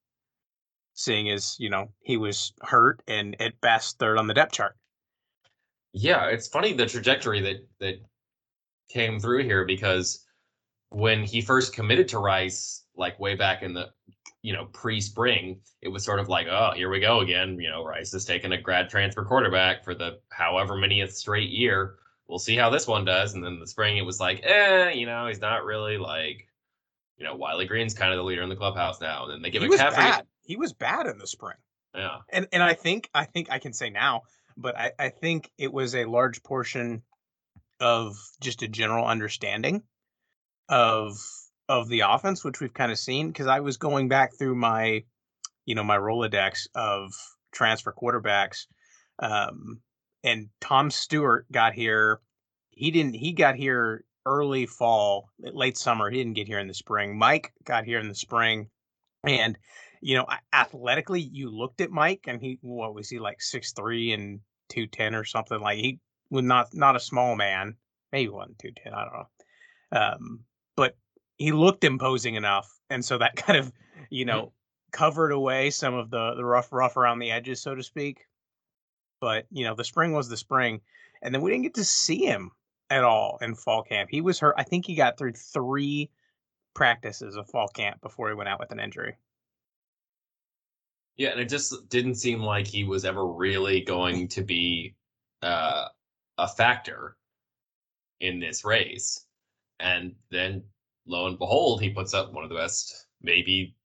seeing 0.95 1.29
as 1.29 1.55
you 1.59 1.69
know 1.69 1.89
he 2.01 2.17
was 2.17 2.53
hurt 2.61 3.01
and 3.07 3.39
at 3.39 3.61
best 3.61 3.99
third 3.99 4.17
on 4.17 4.27
the 4.27 4.33
depth 4.33 4.53
chart. 4.53 4.75
Yeah, 5.93 6.25
it's 6.27 6.47
funny 6.47 6.73
the 6.73 6.87
trajectory 6.87 7.41
that 7.41 7.67
that 7.79 8.01
came 8.89 9.19
through 9.19 9.43
here 9.43 9.65
because 9.65 10.25
when 10.89 11.23
he 11.23 11.41
first 11.41 11.73
committed 11.73 12.07
to 12.09 12.19
Rice, 12.19 12.83
like 12.95 13.19
way 13.19 13.35
back 13.35 13.61
in 13.61 13.73
the 13.73 13.89
you 14.41 14.53
know 14.53 14.65
pre-spring, 14.73 15.59
it 15.81 15.89
was 15.89 16.03
sort 16.03 16.19
of 16.19 16.29
like, 16.29 16.47
oh, 16.47 16.71
here 16.75 16.89
we 16.89 16.99
go 16.99 17.19
again. 17.19 17.59
You 17.59 17.69
know, 17.69 17.83
Rice 17.83 18.13
is 18.13 18.25
taking 18.25 18.53
a 18.53 18.61
grad 18.61 18.89
transfer 18.89 19.23
quarterback 19.23 19.83
for 19.83 19.93
the 19.93 20.19
however 20.31 20.75
many 20.75 21.05
straight 21.07 21.49
year. 21.49 21.95
We'll 22.27 22.39
see 22.39 22.55
how 22.55 22.71
this 22.71 22.87
one 22.87 23.05
does. 23.05 23.35
And 23.35 23.43
then 23.43 23.59
the 23.59 23.67
spring, 23.67 23.97
it 23.97 24.05
was 24.05 24.19
like, 24.19 24.41
eh, 24.43 24.89
you 24.91 25.05
know, 25.05 25.27
he's 25.27 25.41
not 25.41 25.63
really 25.63 25.97
like, 25.97 26.47
you 27.17 27.23
know, 27.23 27.35
Wiley 27.35 27.67
Green's 27.67 27.93
kind 27.93 28.11
of 28.11 28.17
the 28.17 28.23
leader 28.23 28.41
in 28.41 28.49
the 28.49 28.55
clubhouse 28.55 28.99
now. 28.99 29.25
And 29.25 29.33
then 29.33 29.41
they 29.43 29.51
give 29.51 29.61
he 29.61 29.67
McCaffrey. 29.67 30.23
He 30.45 30.55
was 30.55 30.73
bad 30.73 31.07
in 31.07 31.17
the 31.17 31.27
spring. 31.27 31.57
yeah, 31.95 32.17
and 32.29 32.47
and 32.51 32.63
I 32.63 32.73
think 32.73 33.09
I 33.13 33.25
think 33.25 33.51
I 33.51 33.59
can 33.59 33.73
say 33.73 33.89
now, 33.89 34.21
but 34.57 34.77
I, 34.77 34.91
I 34.99 35.09
think 35.09 35.49
it 35.57 35.71
was 35.71 35.95
a 35.95 36.05
large 36.05 36.43
portion 36.43 37.03
of 37.79 38.15
just 38.41 38.61
a 38.61 38.67
general 38.67 39.05
understanding 39.05 39.83
of 40.69 41.17
of 41.67 41.89
the 41.89 42.01
offense, 42.01 42.43
which 42.43 42.59
we've 42.59 42.73
kind 42.73 42.91
of 42.91 42.99
seen. 42.99 43.27
Because 43.27 43.47
I 43.47 43.59
was 43.59 43.77
going 43.77 44.07
back 44.07 44.37
through 44.37 44.55
my, 44.55 45.03
you 45.65 45.75
know, 45.75 45.83
my 45.83 45.97
Rolodex 45.97 46.67
of 46.75 47.13
transfer 47.53 47.93
quarterbacks, 47.93 48.65
um, 49.19 49.81
and 50.23 50.49
Tom 50.61 50.91
Stewart 50.91 51.51
got 51.51 51.73
here. 51.73 52.19
He 52.71 52.91
didn't. 52.91 53.13
He 53.13 53.33
got 53.33 53.55
here 53.55 54.03
early 54.25 54.65
fall, 54.65 55.29
late 55.39 55.77
summer. 55.77 56.09
He 56.09 56.17
didn't 56.17 56.33
get 56.35 56.47
here 56.47 56.59
in 56.59 56.67
the 56.67 56.73
spring. 56.73 57.17
Mike 57.17 57.53
got 57.63 57.85
here 57.85 57.99
in 57.99 58.07
the 58.07 58.15
spring, 58.15 58.69
and 59.23 59.57
you 60.05 60.15
know, 60.15 60.27
athletically, 60.53 61.19
you 61.19 61.49
looked 61.49 61.81
at 61.81 61.89
Mike, 61.89 62.25
and 62.27 62.39
he 62.39 62.59
what 62.61 62.93
was 62.93 63.09
he 63.09 63.17
like 63.17 63.41
six 63.41 63.73
three 63.73 64.11
and 64.11 64.39
two 64.69 64.85
ten 64.85 65.15
or 65.15 65.23
something? 65.23 65.59
Like 65.59 65.79
he 65.79 65.99
was 66.29 66.43
not 66.43 66.75
not 66.75 66.95
a 66.95 66.99
small 66.99 67.35
man, 67.35 67.75
maybe 68.11 68.29
one 68.29 68.53
two 68.59 68.69
ten. 68.71 68.93
I 68.93 69.03
don't 69.03 69.13
know, 69.13 69.99
um, 69.99 70.39
but 70.75 70.95
he 71.39 71.51
looked 71.51 71.83
imposing 71.83 72.35
enough, 72.35 72.71
and 72.91 73.03
so 73.03 73.17
that 73.17 73.35
kind 73.47 73.57
of 73.57 73.71
you 74.11 74.25
know 74.25 74.51
covered 74.91 75.31
away 75.31 75.71
some 75.71 75.95
of 75.95 76.11
the 76.11 76.35
the 76.35 76.45
rough 76.45 76.71
rough 76.71 76.97
around 76.97 77.17
the 77.17 77.31
edges, 77.31 77.59
so 77.59 77.73
to 77.73 77.81
speak. 77.81 78.27
But 79.19 79.47
you 79.49 79.65
know, 79.65 79.73
the 79.73 79.83
spring 79.83 80.13
was 80.13 80.29
the 80.29 80.37
spring, 80.37 80.81
and 81.23 81.33
then 81.33 81.41
we 81.41 81.49
didn't 81.49 81.63
get 81.63 81.73
to 81.75 81.83
see 81.83 82.23
him 82.23 82.51
at 82.91 83.03
all 83.03 83.39
in 83.41 83.55
fall 83.55 83.81
camp. 83.81 84.11
He 84.11 84.21
was 84.21 84.39
hurt. 84.39 84.53
I 84.55 84.61
think 84.65 84.85
he 84.85 84.93
got 84.93 85.17
through 85.17 85.33
three 85.33 86.11
practices 86.75 87.37
of 87.37 87.49
fall 87.49 87.69
camp 87.69 88.01
before 88.01 88.29
he 88.29 88.35
went 88.35 88.49
out 88.49 88.59
with 88.59 88.71
an 88.71 88.79
injury. 88.79 89.17
Yeah, 91.17 91.29
and 91.29 91.39
it 91.39 91.49
just 91.49 91.89
didn't 91.89 92.15
seem 92.15 92.41
like 92.41 92.67
he 92.67 92.83
was 92.83 93.05
ever 93.05 93.25
really 93.25 93.81
going 93.81 94.27
to 94.29 94.43
be 94.43 94.95
uh, 95.41 95.87
a 96.37 96.47
factor 96.47 97.15
in 98.19 98.39
this 98.39 98.65
race. 98.65 99.25
And 99.79 100.13
then 100.29 100.63
lo 101.07 101.27
and 101.27 101.39
behold, 101.39 101.81
he 101.81 101.89
puts 101.89 102.13
up 102.13 102.33
one 102.33 102.43
of 102.43 102.49
the 102.49 102.55
best, 102.55 103.07
maybe, 103.21 103.75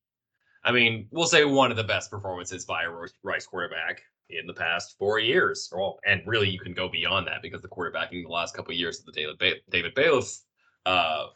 I 0.65 0.73
mean, 0.73 1.07
we'll 1.11 1.27
say 1.27 1.45
one 1.45 1.71
of 1.71 1.77
the 1.77 1.85
best 1.85 2.11
performances 2.11 2.65
by 2.65 2.85
a 2.85 2.91
Rice 3.23 3.47
quarterback 3.47 4.03
in 4.29 4.47
the 4.47 4.55
past 4.55 4.97
four 4.99 5.19
years. 5.19 5.71
Well, 5.73 5.99
and 6.07 6.23
really, 6.27 6.49
you 6.49 6.59
can 6.59 6.75
go 6.75 6.89
beyond 6.89 7.27
that 7.27 7.43
because 7.43 7.63
the 7.63 7.69
quarterbacking 7.69 8.25
the 8.25 8.29
last 8.33 8.55
couple 8.55 8.73
of 8.73 8.79
years 8.79 9.01
of 9.01 9.07
the 9.07 9.13
David, 9.13 9.39
ba- 9.39 9.71
David 9.71 9.95
Bailiff 9.95 10.41
uh, 10.87 11.27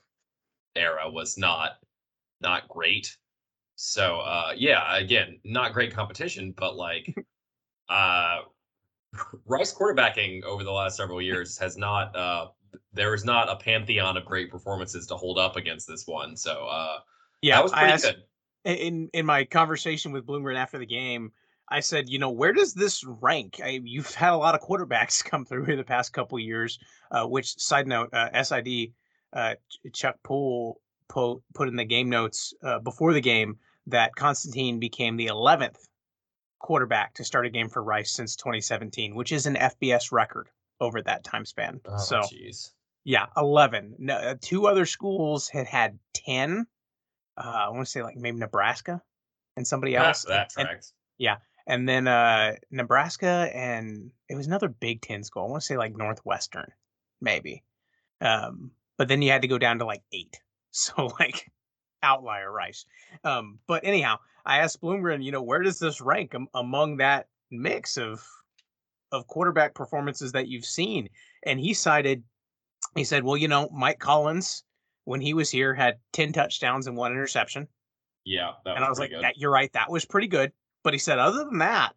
era 0.77 1.11
was 1.11 1.39
not 1.39 1.73
not 2.41 2.69
great. 2.69 3.17
So 3.77 4.21
uh 4.21 4.53
yeah, 4.57 4.97
again, 4.97 5.39
not 5.45 5.73
great 5.73 5.93
competition, 5.95 6.55
but 6.57 6.77
like 6.77 7.15
uh 7.89 8.39
Rice 9.47 9.73
quarterbacking 9.75 10.43
over 10.45 10.65
the 10.65 10.73
last 10.73 10.97
several 10.97 11.21
years 11.23 11.57
has 11.59 11.77
not 11.77 12.15
uh 12.17 12.49
there 12.93 13.15
is 13.15 13.25
not 13.25 13.49
a 13.49 13.57
pantheon 13.57 14.17
of 14.17 14.25
great 14.25 14.51
performances 14.51 15.07
to 15.07 15.17
hold 15.17 15.39
up 15.39 15.57
against 15.57 15.87
this 15.89 16.07
one. 16.07 16.37
So 16.37 16.67
uh 16.67 16.99
Yeah, 17.43 17.57
that 17.57 17.63
was 17.63 17.73
I 17.73 17.79
pretty 17.79 17.93
asked- 17.93 18.05
good. 18.65 18.81
in 18.83 19.11
in 19.13 19.27
my 19.27 19.45
conversation 19.45 20.13
with 20.13 20.27
Bloomgren 20.27 20.57
after 20.57 20.79
the 20.79 20.87
game, 20.87 21.33
I 21.69 21.81
said, 21.81 22.09
you 22.09 22.19
know, 22.19 22.31
where 22.31 22.53
does 22.53 22.75
this 22.75 23.03
rank? 23.05 23.61
I, 23.65 23.81
you've 23.83 24.15
had 24.15 24.33
a 24.33 24.37
lot 24.37 24.55
of 24.55 24.61
quarterbacks 24.61 25.25
come 25.31 25.45
through 25.45 25.65
here 25.65 25.77
the 25.77 25.85
past 25.85 26.13
couple 26.13 26.39
years. 26.39 26.79
Uh, 27.11 27.27
which 27.27 27.59
side 27.59 27.87
note, 27.87 28.11
uh, 28.13 28.43
SID 28.43 28.93
uh, 29.33 29.55
Chuck 29.93 30.17
Pool 30.23 30.81
po- 31.09 31.43
put 31.55 31.69
in 31.69 31.77
the 31.77 31.85
game 31.85 32.09
notes 32.09 32.55
uh, 32.63 32.79
before 32.81 33.13
the 33.13 33.21
game 33.21 33.57
that 33.87 34.15
Constantine 34.17 34.79
became 34.81 35.17
the 35.17 35.27
11th 35.27 35.77
quarterback 36.59 37.15
to 37.15 37.25
start 37.25 37.47
a 37.47 37.51
game 37.51 37.69
for 37.69 37.83
Rice 37.83 38.11
since 38.13 38.37
2017, 38.37 39.15
which 39.15 39.33
is 39.33 39.47
an 39.47 39.55
FBS 39.57 40.13
record 40.13 40.49
over 40.81 41.03
that 41.03 41.25
time 41.25 41.45
span. 41.45 41.81
Oh 41.87 41.97
so 41.99 42.21
jeez. 42.21 42.71
yeah, 43.05 43.27
11. 43.37 43.97
No, 43.99 44.15
uh, 44.15 44.35
two 44.41 44.67
other 44.67 44.87
schools 44.87 45.49
had 45.49 45.67
had 45.67 45.99
10. 46.15 46.67
Uh, 47.37 47.41
I 47.43 47.69
want 47.71 47.85
to 47.85 47.91
say 47.91 48.03
like 48.03 48.17
maybe 48.17 48.39
Nebraska 48.39 49.03
and 49.57 49.67
somebody 49.67 49.97
Ah, 49.97 50.07
else. 50.09 50.25
that 50.25 50.53
and, 50.57 50.67
tracks. 50.69 50.93
and 51.67 51.89
then 51.89 52.09
uh, 52.09 52.55
Nebraska 52.71 53.51
and 53.55 54.11
it 54.29 54.35
was 54.37 54.47
another 54.47 54.69
Big 54.69 55.01
Ten 55.03 55.23
school. 55.25 55.45
I 55.45 55.51
want 55.51 55.63
to 55.63 55.67
say 55.67 55.77
like 55.77 55.97
Northwestern, 55.97 56.73
maybe. 57.21 57.63
Um, 58.21 58.71
but 58.97 59.09
then 59.09 59.21
you 59.23 59.31
had 59.33 59.43
to 59.43 59.49
go 59.49 59.59
down 59.59 59.79
to 59.81 59.85
like 59.85 60.03
eight. 60.13 60.41
So 60.77 61.07
like 61.21 61.53
outlier 62.05 62.51
Rice. 62.51 62.87
Um, 63.25 63.59
but 63.67 63.85
anyhow, 63.85 64.19
I 64.45 64.59
asked 64.59 64.81
Bloomgren, 64.81 65.23
you 65.23 65.33
know, 65.33 65.43
where 65.43 65.63
does 65.63 65.79
this 65.79 66.01
rank 66.01 66.35
am- 66.35 66.49
among 66.55 66.99
that 66.99 67.29
mix 67.51 67.97
of 67.97 68.25
of 69.13 69.27
quarterback 69.27 69.75
performances 69.75 70.33
that 70.33 70.49
you've 70.49 70.65
seen? 70.65 71.09
And 71.45 71.59
he 71.59 71.75
cited, 71.75 72.25
he 72.97 73.05
said, 73.05 73.25
well, 73.25 73.37
you 73.37 73.49
know, 73.49 73.69
Mike 73.73 73.99
Collins 73.99 74.65
when 75.05 75.21
he 75.21 75.35
was 75.35 75.51
here 75.51 75.75
had 75.75 75.99
ten 76.13 76.33
touchdowns 76.33 76.87
and 76.87 76.97
one 76.97 77.13
interception. 77.13 77.69
Yeah, 78.25 78.53
and 78.65 78.83
I 78.83 78.89
was 78.89 78.99
like, 78.99 79.11
that, 79.11 79.37
"You're 79.37 79.51
right, 79.51 79.73
that 79.75 79.91
was 79.91 80.05
pretty 80.05 80.29
good." 80.29 80.53
But 80.83 80.95
he 80.95 80.99
said, 80.99 81.19
other 81.19 81.45
than 81.45 81.59
that, 81.59 81.93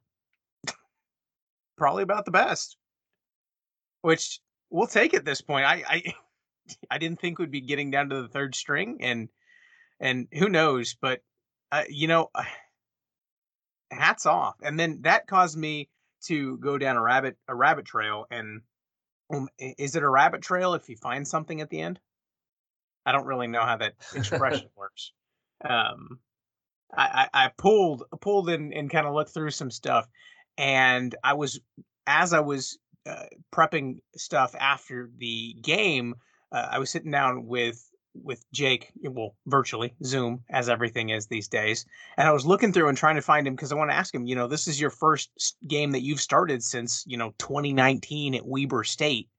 probably 1.78 2.04
about 2.04 2.26
the 2.26 2.32
best. 2.32 2.78
Which 4.02 4.40
we'll 4.70 4.88
take 4.88 5.14
at 5.14 5.26
this 5.26 5.42
point. 5.42 5.66
I, 5.66 5.84
I 5.88 6.14
I 6.92 6.98
didn't 6.98 7.22
think 7.22 7.40
we'd 7.40 7.52
be 7.52 7.62
getting 7.62 7.92
down 7.92 8.10
to 8.10 8.22
the 8.22 8.28
third 8.28 8.56
string, 8.56 8.98
and 9.00 9.30
and 10.00 10.28
who 10.34 10.50
knows? 10.50 10.96
But 11.00 11.22
uh, 11.72 11.84
you 11.90 12.08
know, 12.08 12.30
hats 13.92 14.26
off. 14.26 14.56
And 14.62 14.80
then 14.80 15.02
that 15.02 15.28
caused 15.28 15.58
me 15.58 15.90
to 16.26 16.58
go 16.58 16.78
down 16.78 16.98
a 16.98 17.02
rabbit 17.02 17.38
a 17.48 17.56
rabbit 17.56 17.86
trail. 17.86 18.26
And 18.32 18.62
um, 19.34 19.50
is 19.60 19.96
it 19.96 20.04
a 20.04 20.10
rabbit 20.10 20.42
trail 20.42 20.74
if 20.74 20.90
you 20.90 20.96
find 20.96 21.28
something 21.28 21.62
at 21.62 21.70
the 21.70 21.82
end? 21.82 22.00
I 23.06 23.12
don't 23.12 23.26
really 23.26 23.48
know 23.48 23.62
how 23.62 23.78
that 23.78 23.94
expression 24.16 24.70
works. 24.76 25.14
Um, 25.64 26.20
I, 26.96 27.28
I, 27.34 27.46
I 27.46 27.52
pulled 27.58 28.04
pulled 28.22 28.50
in 28.50 28.74
and 28.74 28.90
kind 28.90 29.08
of 29.08 29.14
looked 29.14 29.34
through 29.34 29.52
some 29.52 29.72
stuff, 29.72 30.08
and 30.58 31.16
I 31.24 31.34
was 31.34 31.60
as 32.06 32.34
I 32.34 32.40
was 32.40 32.78
uh, 33.06 33.26
prepping 33.54 34.00
stuff 34.16 34.56
after 34.60 35.10
the 35.18 35.54
game, 35.62 36.16
uh, 36.52 36.68
I 36.72 36.80
was 36.80 36.90
sitting 36.90 37.12
down 37.12 37.46
with 37.46 37.84
with 38.24 38.44
Jake, 38.52 38.92
well, 39.02 39.36
virtually 39.46 39.94
Zoom, 40.04 40.44
as 40.50 40.70
everything 40.70 41.10
is 41.10 41.28
these 41.28 41.48
days, 41.48 41.86
and 42.18 42.28
I 42.28 42.32
was 42.32 42.46
looking 42.46 42.74
through 42.74 42.90
and 42.90 42.98
trying 42.98 43.16
to 43.16 43.22
find 43.22 43.48
him 43.48 43.56
because 43.56 43.72
I 43.72 43.76
want 43.76 43.92
to 43.92 43.96
ask 43.96 44.14
him. 44.14 44.26
You 44.26 44.36
know, 44.36 44.48
this 44.48 44.68
is 44.68 44.80
your 44.80 44.90
first 44.90 45.56
game 45.68 45.92
that 45.92 46.04
you've 46.04 46.22
started 46.22 46.64
since 46.64 47.04
you 47.08 47.18
know 47.18 47.34
2019 47.38 48.36
at 48.36 48.46
Weber 48.46 48.84
State, 48.84 49.30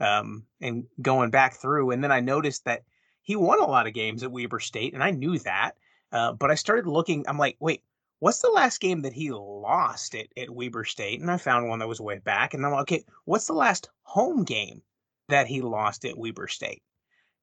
um, 0.00 0.44
and 0.60 0.84
going 1.00 1.30
back 1.30 1.54
through, 1.54 1.90
and 1.90 2.02
then 2.02 2.12
I 2.12 2.20
noticed 2.20 2.64
that 2.64 2.82
he 3.22 3.36
won 3.36 3.60
a 3.60 3.66
lot 3.66 3.86
of 3.86 3.94
games 3.94 4.22
at 4.22 4.32
Weber 4.32 4.60
State, 4.60 4.94
and 4.94 5.02
I 5.02 5.10
knew 5.10 5.38
that. 5.40 5.72
Uh, 6.12 6.32
but 6.32 6.50
I 6.50 6.54
started 6.54 6.86
looking. 6.86 7.24
I'm 7.26 7.38
like, 7.38 7.56
wait, 7.58 7.82
what's 8.24 8.40
the 8.40 8.48
last 8.48 8.80
game 8.80 9.02
that 9.02 9.12
he 9.12 9.32
lost 9.32 10.14
at, 10.14 10.28
at 10.36 10.48
Weber 10.48 10.84
State? 10.84 11.20
And 11.20 11.30
I 11.30 11.36
found 11.36 11.68
one 11.68 11.80
that 11.80 11.88
was 11.88 12.00
way 12.00 12.18
back. 12.18 12.54
And 12.54 12.64
I'm 12.64 12.72
like, 12.72 12.82
okay, 12.82 13.04
what's 13.26 13.46
the 13.46 13.52
last 13.52 13.90
home 14.02 14.44
game 14.44 14.80
that 15.28 15.46
he 15.46 15.60
lost 15.60 16.04
at 16.04 16.16
Weber 16.16 16.48
State? 16.48 16.82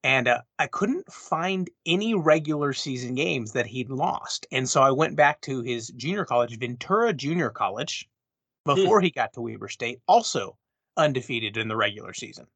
And 0.03 0.27
uh, 0.27 0.41
I 0.57 0.67
couldn't 0.67 1.11
find 1.11 1.69
any 1.85 2.15
regular 2.15 2.73
season 2.73 3.15
games 3.15 3.51
that 3.53 3.67
he'd 3.67 3.91
lost. 3.91 4.47
And 4.51 4.67
so 4.67 4.81
I 4.81 4.91
went 4.91 5.15
back 5.15 5.41
to 5.41 5.61
his 5.61 5.89
junior 5.89 6.25
college, 6.25 6.57
Ventura 6.57 7.13
Junior 7.13 7.49
College, 7.49 8.09
hmm. 8.65 8.75
before 8.75 9.01
he 9.01 9.11
got 9.11 9.33
to 9.33 9.41
Weber 9.41 9.67
State, 9.67 9.99
also 10.07 10.57
undefeated 10.97 11.57
in 11.57 11.67
the 11.67 11.75
regular 11.75 12.13
season. 12.13 12.47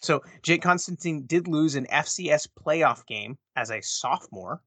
So 0.00 0.22
Jake 0.42 0.62
Constantine 0.62 1.26
did 1.26 1.46
lose 1.46 1.74
an 1.74 1.86
FCS 1.86 2.48
playoff 2.60 3.06
game 3.06 3.38
as 3.56 3.70
a 3.70 3.80
sophomore 3.80 4.60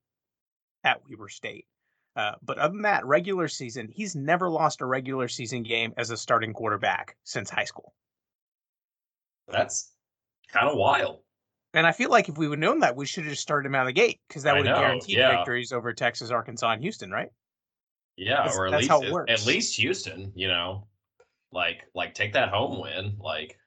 at 0.83 1.01
Weber 1.09 1.29
State. 1.29 1.65
Uh, 2.15 2.31
but 2.41 2.57
other 2.57 2.71
than 2.71 2.83
that, 2.83 3.05
regular 3.05 3.49
season, 3.49 3.89
he's 3.93 4.15
never 4.15 4.49
lost 4.49 4.79
a 4.79 4.85
regular 4.85 5.27
season 5.27 5.63
game 5.63 5.93
as 5.97 6.11
a 6.11 6.17
starting 6.17 6.53
quarterback 6.53 7.17
since 7.25 7.49
high 7.49 7.65
school. 7.65 7.93
That's 9.49 9.91
kind 10.47 10.69
of 10.69 10.77
wild. 10.77 11.19
And 11.75 11.85
I 11.85 11.91
feel 11.91 12.09
like 12.09 12.29
if 12.29 12.37
we 12.37 12.47
would 12.47 12.59
known 12.59 12.79
that, 12.79 12.95
we 12.95 13.05
should 13.05 13.25
have 13.25 13.33
just 13.33 13.41
started 13.41 13.67
him 13.67 13.75
out 13.75 13.81
of 13.81 13.87
the 13.87 13.93
gate 13.93 14.21
because 14.27 14.43
that 14.43 14.55
would 14.55 14.65
have 14.65 14.77
guaranteed 14.77 15.17
yeah. 15.17 15.35
victories 15.35 15.73
over 15.73 15.93
Texas, 15.93 16.31
Arkansas, 16.31 16.71
and 16.71 16.81
Houston, 16.81 17.11
right? 17.11 17.27
Yeah, 18.15 18.43
that's, 18.45 18.57
or 18.57 18.67
at 18.67 18.79
least 18.79 18.91
at 19.29 19.45
least 19.45 19.75
Houston, 19.75 20.31
you 20.35 20.47
know, 20.47 20.87
like 21.51 21.81
like 21.93 22.13
take 22.13 22.31
that 22.33 22.47
home 22.47 22.81
win, 22.81 23.17
like. 23.19 23.59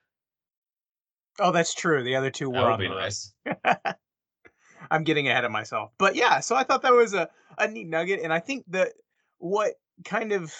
Oh, 1.39 1.51
that's 1.51 1.75
true. 1.75 2.03
The 2.03 2.15
other 2.15 2.31
two 2.31 2.49
were 2.49 2.71
on 2.71 2.79
the 2.79 2.89
nice. 2.89 3.31
I'm 4.91 5.03
getting 5.03 5.27
ahead 5.27 5.45
of 5.45 5.51
myself. 5.51 5.91
But 5.99 6.15
yeah, 6.15 6.39
so 6.39 6.55
I 6.55 6.63
thought 6.63 6.81
that 6.81 6.93
was 6.93 7.13
a, 7.13 7.29
a 7.59 7.67
neat 7.67 7.87
nugget. 7.87 8.21
And 8.23 8.33
I 8.33 8.39
think 8.39 8.65
that 8.69 8.93
what 9.37 9.73
kind 10.03 10.31
of 10.31 10.51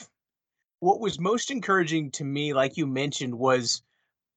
what 0.81 0.99
was 0.99 1.19
most 1.19 1.49
encouraging 1.49 2.11
to 2.11 2.23
me, 2.23 2.53
like 2.53 2.77
you 2.77 2.85
mentioned, 2.85 3.33
was 3.33 3.81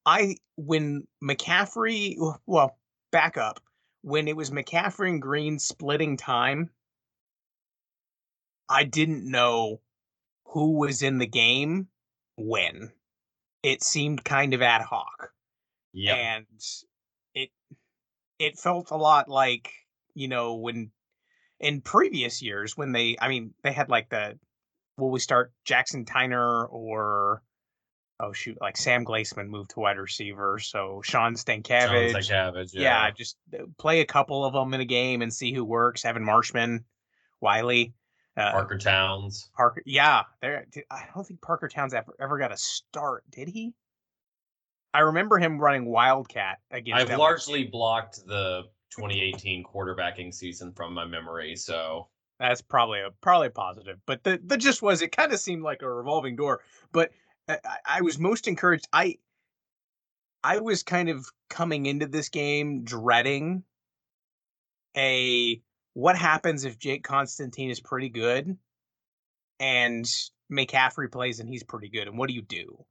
I 0.03 0.37
when 0.55 1.07
McCaffrey 1.23 2.15
well, 2.47 2.75
back 3.13 3.37
up. 3.37 3.61
When 4.01 4.27
it 4.27 4.35
was 4.35 4.51
McCaffrey 4.51 5.07
and 5.07 5.21
Green 5.21 5.57
splitting 5.59 6.17
time, 6.17 6.69
I 8.67 8.83
didn't 8.83 9.29
know 9.29 9.79
who 10.47 10.77
was 10.77 11.01
in 11.01 11.19
the 11.19 11.27
game 11.27 11.87
when. 12.35 12.91
It 13.61 13.81
seemed 13.81 14.25
kind 14.25 14.53
of 14.53 14.61
ad 14.61 14.81
hoc. 14.81 15.31
Yeah. 15.93 16.15
And 16.15 16.45
it 17.33 17.49
it 18.39 18.59
felt 18.59 18.91
a 18.91 18.97
lot 18.97 19.29
like 19.29 19.71
you 20.15 20.27
know, 20.27 20.55
when 20.55 20.91
in 21.59 21.81
previous 21.81 22.41
years 22.41 22.77
when 22.77 22.91
they, 22.91 23.15
I 23.19 23.29
mean, 23.29 23.53
they 23.63 23.71
had 23.71 23.89
like 23.89 24.09
the, 24.09 24.37
will 24.97 25.11
we 25.11 25.19
start 25.19 25.53
Jackson 25.65 26.05
Tyner 26.05 26.67
or 26.69 27.41
oh 28.19 28.33
shoot, 28.33 28.57
like 28.61 28.77
Sam 28.77 29.05
Glaesmann 29.05 29.47
moved 29.47 29.71
to 29.71 29.79
wide 29.79 29.97
receiver. 29.97 30.59
So 30.59 31.01
Shawn 31.03 31.35
Stankavage. 31.35 32.11
Shawn 32.11 32.21
Stankavage 32.21 32.73
yeah. 32.73 33.05
yeah. 33.05 33.11
just 33.11 33.37
uh, 33.53 33.63
play 33.77 34.01
a 34.01 34.05
couple 34.05 34.45
of 34.45 34.53
them 34.53 34.73
in 34.73 34.81
a 34.81 34.85
game 34.85 35.21
and 35.21 35.33
see 35.33 35.53
who 35.53 35.65
works. 35.65 36.05
Evan 36.05 36.23
Marshman, 36.23 36.83
Wiley. 37.41 37.93
Uh, 38.35 38.51
Parker 38.51 38.77
Towns. 38.77 39.49
Parker, 39.55 39.83
yeah. 39.85 40.23
There, 40.41 40.65
I 40.89 41.03
don't 41.13 41.23
think 41.23 41.41
Parker 41.41 41.67
Towns 41.67 41.93
ever, 41.93 42.15
ever 42.19 42.39
got 42.39 42.51
a 42.51 42.57
start, 42.57 43.23
did 43.29 43.47
he? 43.47 43.73
I 44.93 44.99
remember 45.01 45.37
him 45.37 45.59
running 45.59 45.85
Wildcat 45.85 46.59
against. 46.71 47.11
I've 47.11 47.17
largely 47.17 47.63
blocked 47.63 48.25
the 48.27 48.63
2018 48.91 49.63
quarterbacking 49.63 50.33
season 50.33 50.71
from 50.73 50.93
my 50.93 51.05
memory. 51.05 51.55
So 51.55 52.07
that's 52.39 52.61
probably 52.61 53.01
a 53.01 53.09
probably 53.21 53.49
positive. 53.49 53.99
But 54.05 54.23
the 54.23 54.39
the 54.45 54.57
just 54.57 54.81
was 54.81 55.01
it 55.01 55.15
kind 55.15 55.31
of 55.31 55.39
seemed 55.39 55.63
like 55.63 55.81
a 55.81 55.91
revolving 55.91 56.35
door. 56.35 56.61
But 56.91 57.11
I, 57.47 57.57
I 57.85 58.01
was 58.01 58.19
most 58.19 58.47
encouraged. 58.47 58.87
I 58.93 59.17
I 60.43 60.59
was 60.59 60.83
kind 60.83 61.09
of 61.09 61.25
coming 61.49 61.85
into 61.85 62.07
this 62.07 62.29
game 62.29 62.83
dreading 62.83 63.63
a 64.95 65.61
what 65.93 66.17
happens 66.17 66.65
if 66.65 66.79
Jake 66.79 67.03
Constantine 67.03 67.69
is 67.69 67.79
pretty 67.79 68.09
good 68.09 68.57
and 69.59 70.05
McCaffrey 70.51 71.11
plays 71.11 71.39
and 71.39 71.47
he's 71.47 71.63
pretty 71.63 71.89
good 71.89 72.07
and 72.07 72.17
what 72.17 72.27
do 72.27 72.35
you 72.35 72.41
do? 72.41 72.85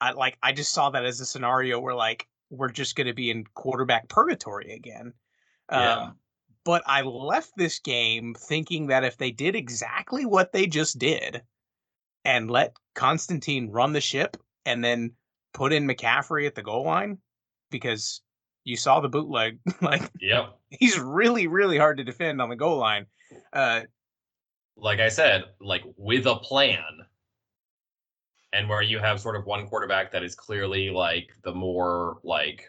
I 0.00 0.12
like 0.12 0.38
I 0.42 0.52
just 0.52 0.72
saw 0.72 0.90
that 0.90 1.04
as 1.04 1.20
a 1.20 1.26
scenario 1.26 1.78
where 1.78 1.94
like 1.94 2.26
we're 2.50 2.70
just 2.70 2.96
going 2.96 3.06
to 3.06 3.14
be 3.14 3.30
in 3.30 3.44
quarterback 3.54 4.08
purgatory 4.08 4.72
again. 4.72 5.12
Yeah. 5.70 5.96
Um, 5.96 6.16
but 6.64 6.82
I 6.86 7.02
left 7.02 7.52
this 7.56 7.78
game 7.78 8.34
thinking 8.34 8.88
that 8.88 9.04
if 9.04 9.16
they 9.16 9.30
did 9.30 9.54
exactly 9.54 10.26
what 10.26 10.52
they 10.52 10.66
just 10.66 10.98
did 10.98 11.42
and 12.28 12.50
let 12.50 12.76
Constantine 12.94 13.70
run 13.70 13.94
the 13.94 14.02
ship 14.02 14.36
and 14.66 14.84
then 14.84 15.12
put 15.54 15.72
in 15.72 15.88
McCaffrey 15.88 16.46
at 16.46 16.54
the 16.54 16.62
goal 16.62 16.84
line, 16.84 17.16
because 17.70 18.20
you 18.64 18.76
saw 18.76 19.00
the 19.00 19.08
bootleg, 19.08 19.58
like, 19.80 20.10
yep. 20.20 20.58
he's 20.68 20.98
really, 20.98 21.46
really 21.46 21.78
hard 21.78 21.96
to 21.96 22.04
defend 22.04 22.42
on 22.42 22.50
the 22.50 22.56
goal 22.56 22.76
line. 22.76 23.06
Uh, 23.50 23.80
like 24.76 25.00
I 25.00 25.08
said, 25.08 25.44
like 25.58 25.82
with 25.96 26.26
a 26.26 26.36
plan, 26.36 26.82
and 28.52 28.68
where 28.68 28.82
you 28.82 28.98
have 28.98 29.20
sort 29.20 29.36
of 29.36 29.46
one 29.46 29.66
quarterback 29.66 30.12
that 30.12 30.22
is 30.22 30.34
clearly 30.34 30.90
like 30.90 31.30
the 31.44 31.52
more 31.52 32.18
like 32.22 32.66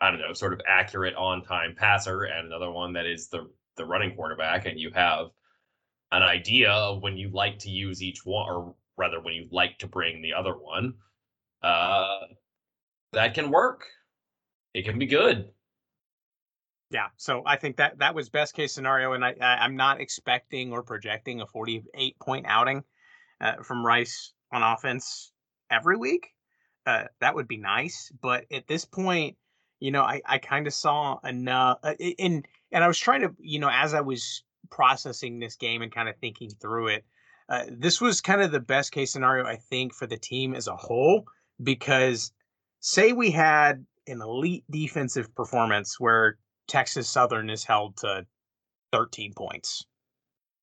I 0.00 0.10
don't 0.10 0.20
know, 0.20 0.32
sort 0.32 0.52
of 0.52 0.60
accurate 0.66 1.14
on 1.16 1.42
time 1.42 1.74
passer, 1.76 2.22
and 2.22 2.46
another 2.46 2.70
one 2.70 2.92
that 2.92 3.06
is 3.06 3.28
the 3.28 3.50
the 3.76 3.84
running 3.84 4.14
quarterback, 4.14 4.66
and 4.66 4.78
you 4.78 4.92
have 4.94 5.30
an 6.12 6.22
idea 6.22 6.70
of 6.70 7.02
when 7.02 7.16
you 7.16 7.30
like 7.30 7.58
to 7.60 7.70
use 7.70 8.02
each 8.02 8.24
one, 8.24 8.48
or 8.48 8.74
rather, 8.96 9.20
when 9.20 9.34
you 9.34 9.48
like 9.50 9.78
to 9.78 9.86
bring 9.86 10.22
the 10.22 10.34
other 10.34 10.52
one, 10.52 10.94
uh, 11.62 12.20
that 13.12 13.34
can 13.34 13.50
work. 13.50 13.84
It 14.74 14.84
can 14.84 14.98
be 14.98 15.06
good. 15.06 15.50
Yeah, 16.90 17.08
so 17.16 17.42
I 17.46 17.56
think 17.56 17.76
that 17.76 17.98
that 18.00 18.14
was 18.14 18.28
best 18.28 18.54
case 18.54 18.72
scenario, 18.72 19.12
and 19.12 19.24
I, 19.24 19.36
I 19.40 19.64
am 19.64 19.76
not 19.76 20.00
expecting 20.00 20.72
or 20.72 20.82
projecting 20.82 21.40
a 21.40 21.46
48 21.46 22.18
point 22.18 22.46
outing 22.48 22.82
uh, 23.40 23.62
from 23.62 23.86
Rice 23.86 24.32
on 24.52 24.62
offense 24.62 25.32
every 25.70 25.96
week. 25.96 26.28
Uh, 26.86 27.04
that 27.20 27.34
would 27.34 27.46
be 27.46 27.58
nice, 27.58 28.10
but 28.20 28.44
at 28.50 28.66
this 28.66 28.84
point, 28.84 29.36
you 29.78 29.92
know, 29.92 30.02
I, 30.02 30.20
I 30.26 30.38
kind 30.38 30.66
of 30.66 30.74
saw 30.74 31.20
enough, 31.24 31.78
uh, 31.84 31.94
and 32.18 32.46
and 32.72 32.84
I 32.84 32.88
was 32.88 32.98
trying 32.98 33.20
to, 33.20 33.34
you 33.38 33.60
know, 33.60 33.70
as 33.70 33.94
I 33.94 34.00
was 34.00 34.42
processing 34.70 35.38
this 35.38 35.56
game 35.56 35.82
and 35.82 35.94
kind 35.94 36.08
of 36.08 36.16
thinking 36.18 36.50
through 36.50 36.88
it, 36.88 37.04
uh, 37.48 37.64
this 37.68 38.00
was 38.00 38.20
kind 38.20 38.40
of 38.40 38.52
the 38.52 38.60
best 38.60 38.92
case 38.92 39.12
scenario 39.12 39.44
I 39.44 39.56
think 39.56 39.94
for 39.94 40.06
the 40.06 40.16
team 40.16 40.54
as 40.54 40.68
a 40.68 40.76
whole 40.76 41.24
because 41.62 42.32
say 42.80 43.12
we 43.12 43.30
had 43.30 43.84
an 44.06 44.22
elite 44.22 44.64
defensive 44.70 45.34
performance 45.34 45.98
where 45.98 46.38
Texas 46.68 47.08
Southern 47.08 47.50
is 47.50 47.64
held 47.64 47.96
to 47.98 48.26
13 48.92 49.34
points, 49.34 49.84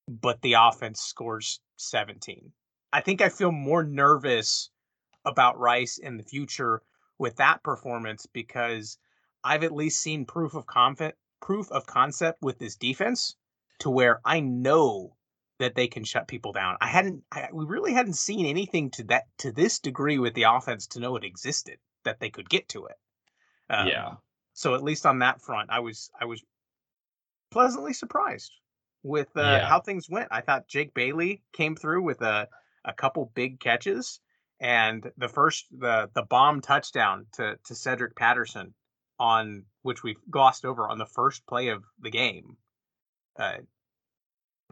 but 0.08 0.42
the 0.42 0.54
offense 0.54 1.01
scores 1.01 1.60
17. 1.77 2.51
I 2.94 3.01
think 3.01 3.22
I 3.22 3.30
feel 3.30 3.51
more 3.51 3.84
nervous 3.84 4.70
about 5.25 5.60
Rice 5.60 5.98
in 5.98 6.18
the 6.18 6.24
future 6.24 6.82
with 7.20 7.36
that 7.38 7.63
performance 7.63 8.25
because 8.25 8.98
I've 9.44 9.63
at 9.63 9.74
least 9.74 10.01
seen 10.01 10.25
proof 10.25 10.56
of 10.56 10.66
conf- 10.66 11.13
proof 11.42 11.72
of 11.72 11.86
concept 11.86 12.42
with 12.42 12.60
this 12.60 12.75
defense 12.75 13.36
to 13.79 13.89
where 13.89 14.19
I 14.25 14.39
know 14.39 15.15
that 15.60 15.75
they 15.75 15.88
can 15.88 16.03
shut 16.03 16.27
people 16.27 16.51
down. 16.51 16.77
I 16.81 16.88
hadn't 16.88 17.24
I, 17.31 17.50
we 17.51 17.65
really 17.65 17.93
hadn't 17.93 18.13
seen 18.13 18.46
anything 18.46 18.91
to 18.91 19.03
that 19.05 19.25
to 19.39 19.51
this 19.51 19.79
degree 19.79 20.19
with 20.19 20.34
the 20.34 20.43
offense 20.43 20.88
to 20.88 21.00
know 21.00 21.15
it 21.15 21.24
existed 21.24 21.77
that 22.03 22.19
they 22.19 22.29
could 22.29 22.50
get 22.50 22.69
to 22.69 22.86
it. 22.86 22.96
Um, 23.69 23.88
yeah. 23.88 24.13
So 24.53 24.75
at 24.75 24.84
least 24.84 25.05
on 25.05 25.19
that 25.19 25.41
front, 25.41 25.69
I 25.69 25.79
was 25.79 26.10
I 26.19 26.25
was 26.25 26.43
pleasantly 27.51 27.93
surprised 27.93 28.51
with 29.03 29.29
uh, 29.36 29.41
yeah. 29.41 29.67
how 29.67 29.79
things 29.79 30.10
went. 30.10 30.29
I 30.31 30.41
thought 30.41 30.67
Jake 30.67 30.93
Bailey 30.93 31.43
came 31.53 31.75
through 31.75 32.03
with 32.03 32.22
a 32.22 32.48
a 32.86 32.93
couple 32.93 33.31
big 33.36 33.60
catches 33.60 34.19
and 34.60 35.12
the 35.17 35.27
first 35.27 35.65
the 35.72 36.10
the 36.13 36.24
bomb 36.24 36.62
touchdown 36.62 37.27
to 37.34 37.57
to 37.65 37.75
Cedric 37.75 38.15
Patterson 38.15 38.74
on 39.19 39.65
which 39.81 40.03
we've 40.03 40.22
glossed 40.29 40.65
over 40.65 40.88
on 40.88 40.98
the 40.98 41.05
first 41.05 41.46
play 41.48 41.69
of 41.69 41.84
the 42.00 42.12
game. 42.12 42.57
Uh, 43.38 43.58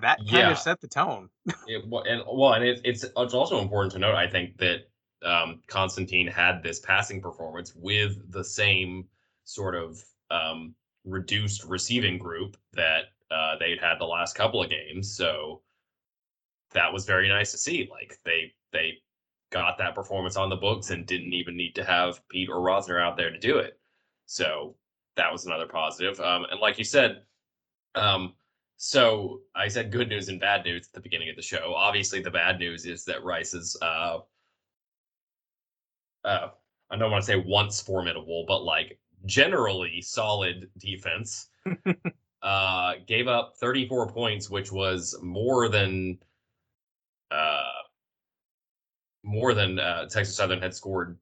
that 0.01 0.17
kind 0.17 0.31
yeah. 0.31 0.51
of 0.51 0.57
set 0.57 0.81
the 0.81 0.87
tone. 0.87 1.29
it, 1.67 1.83
and 1.83 2.23
well, 2.27 2.53
and 2.53 2.63
it, 2.63 2.81
it's 2.83 3.03
it's 3.03 3.33
also 3.33 3.61
important 3.61 3.93
to 3.93 3.99
note, 3.99 4.15
I 4.15 4.27
think, 4.27 4.57
that 4.57 4.89
um, 5.23 5.61
Constantine 5.67 6.27
had 6.27 6.61
this 6.61 6.79
passing 6.79 7.21
performance 7.21 7.73
with 7.75 8.31
the 8.31 8.43
same 8.43 9.05
sort 9.45 9.75
of 9.75 10.03
um, 10.31 10.75
reduced 11.05 11.63
receiving 11.63 12.17
group 12.17 12.57
that 12.73 13.05
uh, 13.31 13.55
they'd 13.59 13.79
had 13.79 13.99
the 13.99 14.05
last 14.05 14.35
couple 14.35 14.61
of 14.61 14.69
games. 14.69 15.15
So 15.15 15.61
that 16.73 16.91
was 16.91 17.05
very 17.05 17.29
nice 17.29 17.51
to 17.51 17.57
see. 17.57 17.87
Like 17.89 18.19
they 18.25 18.53
they 18.73 18.99
got 19.51 19.77
that 19.77 19.95
performance 19.95 20.35
on 20.35 20.49
the 20.49 20.55
books 20.55 20.89
and 20.89 21.05
didn't 21.05 21.33
even 21.33 21.55
need 21.55 21.75
to 21.75 21.83
have 21.83 22.21
Pete 22.27 22.49
or 22.49 22.57
Rozner 22.57 23.01
out 23.01 23.15
there 23.15 23.31
to 23.31 23.39
do 23.39 23.57
it. 23.57 23.79
So 24.25 24.75
that 25.15 25.31
was 25.31 25.45
another 25.45 25.67
positive. 25.67 26.19
Um, 26.19 26.45
and 26.51 26.59
like 26.59 26.77
you 26.77 26.83
said, 26.83 27.21
um, 27.93 28.33
so 28.77 29.41
I 29.55 29.67
said 29.67 29.91
good 29.91 30.09
news 30.09 30.29
and 30.29 30.39
bad 30.39 30.65
news 30.65 30.87
at 30.87 30.93
the 30.93 31.01
beginning 31.01 31.29
of 31.29 31.35
the 31.35 31.41
show. 31.41 31.73
Obviously, 31.75 32.21
the 32.21 32.31
bad 32.31 32.59
news 32.59 32.85
is 32.85 33.05
that 33.05 33.23
Rice's 33.23 33.77
uh, 33.81 34.19
uh, 36.23 36.49
I 36.89 36.97
don't 36.97 37.11
want 37.11 37.23
to 37.23 37.25
say 37.25 37.37
once 37.37 37.81
formidable, 37.81 38.45
but 38.47 38.63
like 38.63 38.99
generally 39.25 40.01
solid 40.01 40.69
defense 40.77 41.49
uh, 42.41 42.93
gave 43.07 43.27
up 43.27 43.53
34 43.59 44.11
points, 44.11 44.49
which 44.49 44.71
was 44.71 45.17
more 45.21 45.69
than 45.69 46.17
uh, 47.31 47.63
more 49.23 49.53
than 49.53 49.79
uh, 49.79 50.07
Texas 50.07 50.35
Southern 50.35 50.61
had 50.61 50.73
scored 50.73 51.17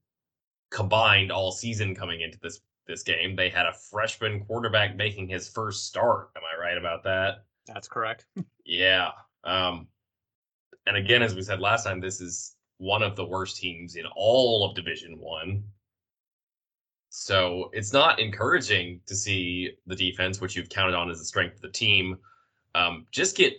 combined 0.70 1.32
all 1.32 1.52
season 1.52 1.96
coming 1.96 2.22
into 2.22 2.38
this 2.42 2.60
this 2.88 3.04
game. 3.04 3.36
They 3.36 3.50
had 3.50 3.66
a 3.66 3.74
freshman 3.74 4.46
quarterback 4.46 4.96
making 4.96 5.28
his 5.28 5.50
first 5.50 5.86
start. 5.86 6.32
Am 6.36 6.44
I 6.44 6.60
right 6.60 6.78
about 6.78 7.04
that? 7.04 7.46
That's 7.68 7.88
correct. 7.88 8.26
yeah. 8.66 9.10
Um, 9.44 9.88
and 10.86 10.98
again, 10.98 11.22
as 11.22 11.36
we 11.36 11.42
said 11.42 11.60
last 11.60 11.86
time, 11.86 12.00
this 12.00 12.22
is 12.22 12.56
one 12.78 13.04
of 13.04 13.16
the 13.16 13.26
worst 13.26 13.58
teams 13.58 13.96
in 13.96 14.06
all 14.16 14.68
of 14.68 14.76
Division 14.76 15.18
One. 15.20 15.64
So 17.10 17.70
it's 17.74 17.94
not 17.94 18.20
encouraging 18.20 19.02
to 19.06 19.16
see 19.16 19.78
the 19.86 19.96
defense, 19.96 20.42
which 20.42 20.56
you've 20.56 20.70
counted 20.70 20.96
on 20.96 21.12
as 21.12 21.20
the 21.20 21.26
strength 21.26 21.56
of 21.56 21.62
the 21.62 21.70
team, 21.70 22.18
um, 22.76 23.06
just 23.12 23.38
get 23.38 23.54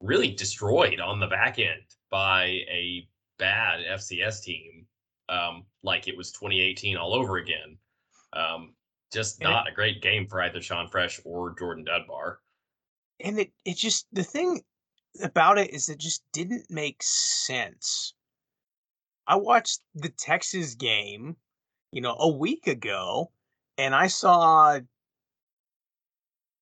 really 0.00 0.32
destroyed 0.32 0.98
on 0.98 1.20
the 1.20 1.26
back 1.26 1.58
end 1.58 1.82
by 2.10 2.44
a 2.44 3.06
bad 3.38 3.80
FCS 3.80 4.42
team, 4.42 4.86
um, 5.28 5.64
like 5.82 6.08
it 6.08 6.16
was 6.16 6.32
2018 6.32 6.96
all 6.96 7.14
over 7.14 7.36
again. 7.36 7.76
Um, 8.32 8.74
just 9.12 9.40
and 9.40 9.50
not 9.50 9.66
it, 9.66 9.72
a 9.72 9.74
great 9.74 10.02
game 10.02 10.26
for 10.26 10.42
either 10.42 10.60
Sean 10.60 10.88
Fresh 10.88 11.20
or 11.24 11.54
Jordan 11.58 11.84
Dunbar. 11.84 12.38
And 13.20 13.38
it, 13.38 13.52
it 13.64 13.76
just, 13.76 14.06
the 14.12 14.24
thing 14.24 14.62
about 15.22 15.58
it 15.58 15.70
is 15.72 15.88
it 15.88 15.98
just 15.98 16.24
didn't 16.32 16.70
make 16.70 17.02
sense. 17.02 18.14
I 19.26 19.36
watched 19.36 19.80
the 19.94 20.08
Texas 20.08 20.74
game, 20.74 21.36
you 21.92 22.00
know, 22.00 22.16
a 22.18 22.28
week 22.28 22.66
ago, 22.66 23.30
and 23.78 23.94
I 23.94 24.08
saw 24.08 24.80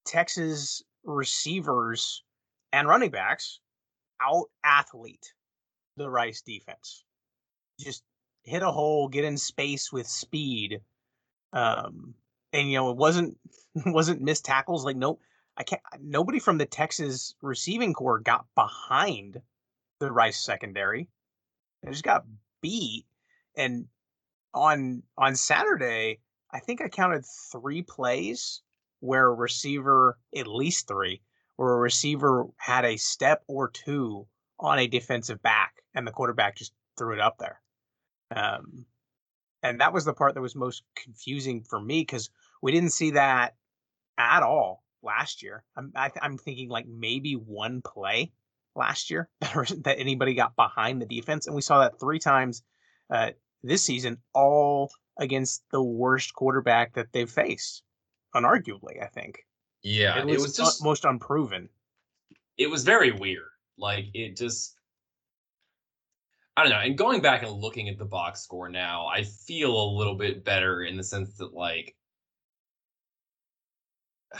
Texas 0.04 0.82
receivers 1.04 2.22
and 2.72 2.88
running 2.88 3.10
backs 3.10 3.60
out 4.20 4.46
athlete 4.64 5.32
the 5.96 6.10
Rice 6.10 6.42
defense. 6.42 7.04
Just 7.78 8.02
hit 8.42 8.62
a 8.62 8.70
hole, 8.70 9.08
get 9.08 9.24
in 9.24 9.36
space 9.36 9.92
with 9.92 10.06
speed, 10.06 10.80
um, 11.52 12.14
and 12.52 12.70
you 12.70 12.78
know 12.78 12.90
it 12.90 12.96
wasn't 12.96 13.38
wasn't 13.86 14.22
missed 14.22 14.44
tackles. 14.44 14.84
Like 14.84 14.96
no, 14.96 15.18
I 15.56 15.62
can't. 15.62 15.82
Nobody 16.00 16.38
from 16.38 16.58
the 16.58 16.66
Texas 16.66 17.34
receiving 17.42 17.92
corps 17.92 18.20
got 18.20 18.46
behind 18.54 19.40
the 19.98 20.10
Rice 20.10 20.42
secondary. 20.42 21.08
They 21.82 21.90
just 21.90 22.04
got 22.04 22.24
beat. 22.60 23.06
And 23.56 23.86
on 24.54 25.02
on 25.16 25.36
Saturday, 25.36 26.20
I 26.52 26.60
think 26.60 26.80
I 26.80 26.88
counted 26.88 27.24
three 27.52 27.82
plays 27.82 28.62
where 29.00 29.26
a 29.26 29.34
receiver, 29.34 30.18
at 30.36 30.46
least 30.46 30.86
three, 30.86 31.22
where 31.56 31.72
a 31.72 31.78
receiver 31.78 32.46
had 32.56 32.84
a 32.84 32.96
step 32.96 33.42
or 33.46 33.70
two 33.70 34.26
on 34.58 34.78
a 34.78 34.86
defensive 34.86 35.42
back, 35.42 35.74
and 35.94 36.06
the 36.06 36.12
quarterback 36.12 36.56
just 36.56 36.72
threw 36.98 37.14
it 37.14 37.20
up 37.20 37.38
there. 37.38 37.60
Um, 38.34 38.84
and 39.62 39.80
that 39.80 39.92
was 39.92 40.04
the 40.04 40.14
part 40.14 40.34
that 40.34 40.40
was 40.40 40.54
most 40.54 40.82
confusing 40.96 41.62
for 41.62 41.80
me 41.80 42.00
because 42.00 42.30
we 42.62 42.72
didn't 42.72 42.90
see 42.90 43.12
that 43.12 43.54
at 44.18 44.42
all 44.42 44.82
last 45.02 45.42
year. 45.42 45.64
I'm 45.76 45.92
I, 45.94 46.10
am 46.22 46.38
thinking 46.38 46.68
like 46.68 46.86
maybe 46.86 47.34
one 47.34 47.82
play 47.82 48.32
last 48.74 49.10
year 49.10 49.28
that 49.40 49.96
anybody 49.98 50.34
got 50.34 50.56
behind 50.56 51.00
the 51.00 51.06
defense, 51.06 51.46
and 51.46 51.54
we 51.54 51.62
saw 51.62 51.80
that 51.80 52.00
three 52.00 52.18
times 52.18 52.62
uh, 53.10 53.30
this 53.62 53.82
season, 53.82 54.18
all 54.34 54.90
against 55.18 55.62
the 55.70 55.82
worst 55.82 56.34
quarterback 56.34 56.94
that 56.94 57.12
they've 57.12 57.30
faced, 57.30 57.82
unarguably. 58.34 59.02
I 59.02 59.06
think. 59.06 59.44
Yeah, 59.82 60.18
it 60.18 60.40
was 60.40 60.56
just 60.56 60.84
most 60.84 61.04
unproven. 61.04 61.68
It 62.58 62.68
was 62.68 62.84
very 62.84 63.12
weird. 63.12 63.48
Like 63.78 64.06
it 64.12 64.36
just 64.36 64.76
I 66.60 66.64
don't 66.64 66.72
know. 66.72 66.80
And 66.80 66.98
going 66.98 67.22
back 67.22 67.42
and 67.42 67.52
looking 67.52 67.88
at 67.88 67.96
the 67.96 68.04
box 68.04 68.42
score 68.42 68.68
now, 68.68 69.06
I 69.06 69.22
feel 69.22 69.70
a 69.70 69.96
little 69.96 70.14
bit 70.14 70.44
better 70.44 70.82
in 70.82 70.98
the 70.98 71.02
sense 71.02 71.38
that 71.38 71.54
like 71.54 71.96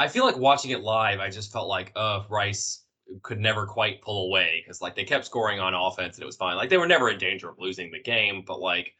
I 0.00 0.08
feel 0.08 0.24
like 0.24 0.36
watching 0.36 0.72
it 0.72 0.80
live, 0.80 1.20
I 1.20 1.30
just 1.30 1.52
felt 1.52 1.68
like 1.68 1.92
uh 1.94 2.24
Rice 2.28 2.82
could 3.22 3.38
never 3.38 3.64
quite 3.64 4.02
pull 4.02 4.26
away 4.26 4.60
because 4.64 4.82
like 4.82 4.96
they 4.96 5.04
kept 5.04 5.24
scoring 5.24 5.60
on 5.60 5.72
offense 5.72 6.16
and 6.16 6.24
it 6.24 6.26
was 6.26 6.34
fine. 6.34 6.56
Like 6.56 6.68
they 6.68 6.78
were 6.78 6.88
never 6.88 7.10
in 7.10 7.18
danger 7.18 7.48
of 7.48 7.60
losing 7.60 7.92
the 7.92 8.02
game, 8.02 8.42
but 8.44 8.58
like 8.58 8.92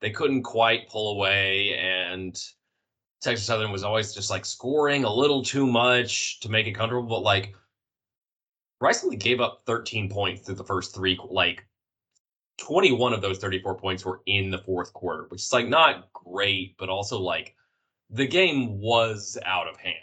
they 0.00 0.10
couldn't 0.10 0.42
quite 0.42 0.88
pull 0.88 1.16
away 1.16 1.74
and 1.74 2.34
Texas 3.20 3.46
Southern 3.46 3.72
was 3.72 3.84
always 3.84 4.14
just 4.14 4.30
like 4.30 4.46
scoring 4.46 5.04
a 5.04 5.12
little 5.12 5.42
too 5.42 5.66
much 5.66 6.40
to 6.40 6.48
make 6.48 6.66
it 6.66 6.72
comfortable. 6.72 7.06
But 7.06 7.24
like 7.24 7.54
Rice 8.80 9.02
only 9.04 9.16
gave 9.16 9.40
up 9.40 9.62
13 9.66 10.10
points 10.10 10.42
through 10.42 10.56
the 10.56 10.64
first 10.64 10.94
three, 10.94 11.18
like 11.30 11.66
21 12.58 13.12
of 13.12 13.22
those 13.22 13.38
34 13.38 13.76
points 13.76 14.04
were 14.04 14.22
in 14.26 14.50
the 14.50 14.58
fourth 14.58 14.92
quarter, 14.92 15.26
which 15.28 15.42
is 15.42 15.52
like 15.52 15.68
not 15.68 16.12
great, 16.12 16.76
but 16.78 16.88
also 16.88 17.18
like 17.18 17.54
the 18.10 18.26
game 18.26 18.78
was 18.80 19.38
out 19.44 19.68
of 19.68 19.76
hand 19.76 19.94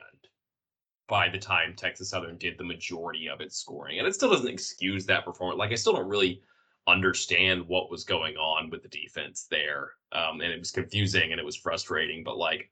by 1.08 1.30
the 1.30 1.38
time 1.38 1.76
Texas 1.76 2.10
Southern 2.10 2.38
did 2.38 2.58
the 2.58 2.64
majority 2.64 3.28
of 3.28 3.42
its 3.42 3.58
scoring. 3.58 4.00
And 4.00 4.08
it 4.08 4.16
still 4.16 4.32
doesn't 4.32 4.48
excuse 4.48 5.06
that 5.06 5.26
performance. 5.26 5.60
Like 5.60 5.72
I 5.72 5.76
still 5.76 5.94
don't 5.94 6.08
really 6.08 6.42
understand 6.88 7.68
what 7.68 7.90
was 7.90 8.04
going 8.04 8.36
on 8.38 8.70
with 8.70 8.84
the 8.84 8.90
defense 8.90 9.48
there. 9.50 9.92
Um, 10.12 10.42
and 10.42 10.52
it 10.52 10.60
was 10.60 10.72
confusing 10.72 11.32
and 11.32 11.40
it 11.40 11.46
was 11.46 11.56
frustrating, 11.56 12.24
but 12.24 12.38
like 12.38 12.70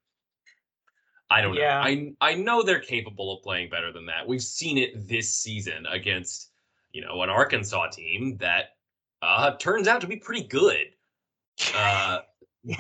I 1.32 1.42
don't 1.42 1.56
yeah. 1.56 1.76
know. 1.76 1.88
I 1.88 2.12
I 2.20 2.34
know 2.36 2.62
they're 2.62 2.82
capable 2.82 3.38
of 3.38 3.42
playing 3.42 3.70
better 3.70 3.94
than 3.94 4.06
that. 4.08 4.28
We've 4.28 4.44
seen 4.44 4.78
it 4.78 5.08
this 5.08 5.34
season 5.34 5.86
against, 5.90 6.52
you 6.92 7.02
know, 7.02 7.22
an 7.24 7.30
Arkansas 7.30 7.88
team 7.88 8.38
that 8.42 8.76
uh 9.22 9.56
turns 9.56 9.88
out 9.88 10.02
to 10.02 10.08
be 10.08 10.18
pretty 10.18 10.44
good. 10.44 10.88
Uh 11.76 12.20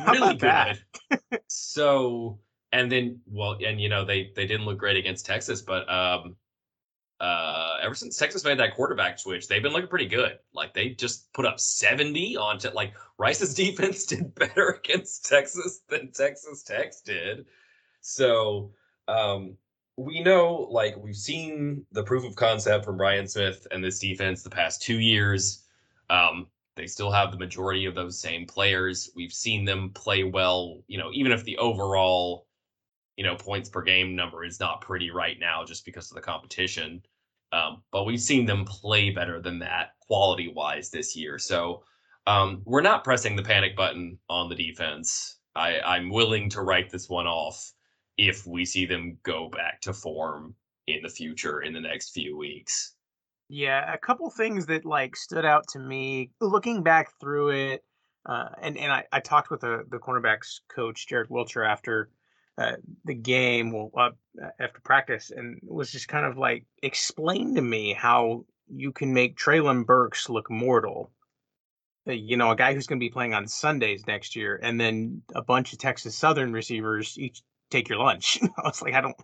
really 0.10 0.36
good. 0.36 0.80
so 1.48 2.40
and 2.72 2.92
then 2.92 3.20
well 3.26 3.58
and 3.66 3.80
you 3.80 3.90
know 3.90 4.04
they 4.04 4.32
they 4.36 4.46
didn't 4.46 4.66
look 4.66 4.78
great 4.78 4.98
against 4.98 5.26
Texas, 5.26 5.62
but 5.62 5.90
um 5.90 6.36
uh 7.20 7.78
ever 7.82 7.96
since 7.96 8.18
Texas 8.18 8.44
made 8.44 8.60
that 8.60 8.76
quarterback 8.76 9.18
switch, 9.18 9.48
they've 9.48 9.64
been 9.64 9.72
looking 9.72 9.90
pretty 9.90 10.08
good. 10.08 10.40
Like 10.54 10.74
they 10.74 10.90
just 10.90 11.32
put 11.34 11.46
up 11.46 11.60
70 11.60 12.36
on 12.38 12.60
te- 12.60 12.70
like 12.74 12.94
Rice's 13.18 13.54
defense 13.64 14.06
did 14.06 14.36
better 14.36 14.80
against 14.84 15.26
Texas 15.26 15.82
than 15.88 16.12
Texas 16.12 16.64
Tech's 16.64 17.02
did. 17.02 17.46
So, 18.02 18.72
um, 19.08 19.58
we 19.98 20.22
know 20.22 20.68
like 20.72 20.96
we've 20.98 21.16
seen 21.16 21.86
the 21.92 22.04
proof 22.04 22.26
of 22.26 22.36
concept 22.36 22.86
from 22.86 22.98
Brian 22.98 23.28
Smith 23.28 23.68
and 23.72 23.84
this 23.84 24.00
defense 24.00 24.42
the 24.42 24.50
past 24.50 24.82
two 24.82 25.00
years. 25.00 25.64
Um, 26.10 26.48
they 26.76 26.88
still 26.88 27.12
have 27.12 27.32
the 27.32 27.38
majority 27.38 27.86
of 27.86 27.96
those 27.96 28.20
same 28.20 28.46
players. 28.46 29.12
We've 29.16 29.34
seen 29.34 29.66
them 29.66 29.92
play 29.92 30.24
well, 30.24 30.82
you 30.88 30.98
know, 30.98 31.12
even 31.14 31.32
if 31.32 31.44
the 31.44 31.58
overall, 31.58 32.48
you 33.18 33.24
know, 33.24 33.36
points 33.36 33.70
per 33.70 33.82
game 33.82 34.16
number 34.16 34.44
is 34.44 34.60
not 34.60 34.82
pretty 34.82 35.12
right 35.12 35.38
now 35.40 35.64
just 35.66 35.86
because 35.86 36.10
of 36.10 36.16
the 36.16 36.22
competition. 36.22 37.04
Um, 37.52 37.84
but 37.92 38.06
we've 38.06 38.22
seen 38.22 38.46
them 38.46 38.64
play 38.64 39.10
better 39.10 39.42
than 39.42 39.60
that 39.60 39.92
quality 40.00 40.48
wise 40.48 40.90
this 40.90 41.16
year. 41.16 41.38
So 41.38 41.84
um, 42.26 42.62
we're 42.66 42.82
not 42.82 43.04
pressing 43.04 43.36
the 43.36 43.44
panic 43.44 43.76
button 43.76 44.18
on 44.30 44.48
the 44.48 44.56
defense. 44.56 45.40
I, 45.56 45.82
I'm 45.82 46.10
willing 46.10 46.50
to 46.52 46.62
write 46.62 46.90
this 46.90 47.10
one 47.10 47.28
off 47.28 47.74
if 48.17 48.45
we 48.45 48.65
see 48.65 48.86
them 48.86 49.17
go 49.24 49.50
back 49.50 49.82
to 49.82 49.93
form 49.93 50.56
in 50.88 51.02
the 51.04 51.10
future 51.10 51.62
in 51.62 51.74
the 51.74 51.82
next 51.82 52.12
few 52.12 52.38
weeks. 52.38 52.95
Yeah, 53.50 53.93
a 53.93 53.97
couple 53.97 54.30
things 54.30 54.65
that 54.67 54.86
like 54.86 55.15
stood 55.15 55.45
out 55.45 55.67
to 55.69 55.80
me 55.80 56.32
looking 56.39 56.84
back 56.84 57.10
through 57.19 57.50
it, 57.50 57.84
uh, 58.26 58.50
and 58.62 58.78
and 58.78 58.91
I, 58.91 59.04
I 59.12 59.19
talked 59.19 59.52
with 59.52 59.62
the 59.62 59.84
the 59.89 60.00
cornerbacks 60.00 60.62
coach 60.74 61.08
Jared 61.08 61.30
Wilcher 61.30 61.67
after 61.67 62.10
uh, 62.58 62.74
the 63.04 63.13
game, 63.13 63.71
well 63.71 63.91
uh, 63.97 64.12
after 64.60 64.80
practice, 64.82 65.32
and 65.36 65.60
was 65.63 65.91
just 65.91 66.08
kind 66.08 66.26
of 66.26 66.38
like 66.38 66.65
explain 66.82 67.56
to 67.56 67.62
me 67.62 67.93
how 67.93 68.45
you 68.74 68.93
can 68.93 69.13
make 69.13 69.38
Treylon 69.38 69.86
Burks 69.86 70.30
look 70.30 70.50
mortal. 70.50 71.12
Uh, 72.08 72.13
you 72.13 72.38
know, 72.38 72.52
a 72.52 72.56
guy 72.56 72.74
who's 72.74 72.88
going 72.88 73.00
to 73.00 73.06
be 73.06 73.10
playing 73.10 73.34
on 73.34 73.47
Sundays 73.47 74.08
next 74.08 74.36
year, 74.36 74.60
and 74.63 74.80
then 74.80 75.24
a 75.36 75.41
bunch 75.41 75.74
of 75.74 75.80
Texas 75.80 76.15
Southern 76.15 76.54
receivers 76.54 77.19
each 77.19 77.41
take 77.71 77.89
your 77.89 77.97
lunch. 77.97 78.39
I 78.57 78.62
was 78.63 78.81
like, 78.81 78.93
I 78.93 79.01
don't, 79.01 79.15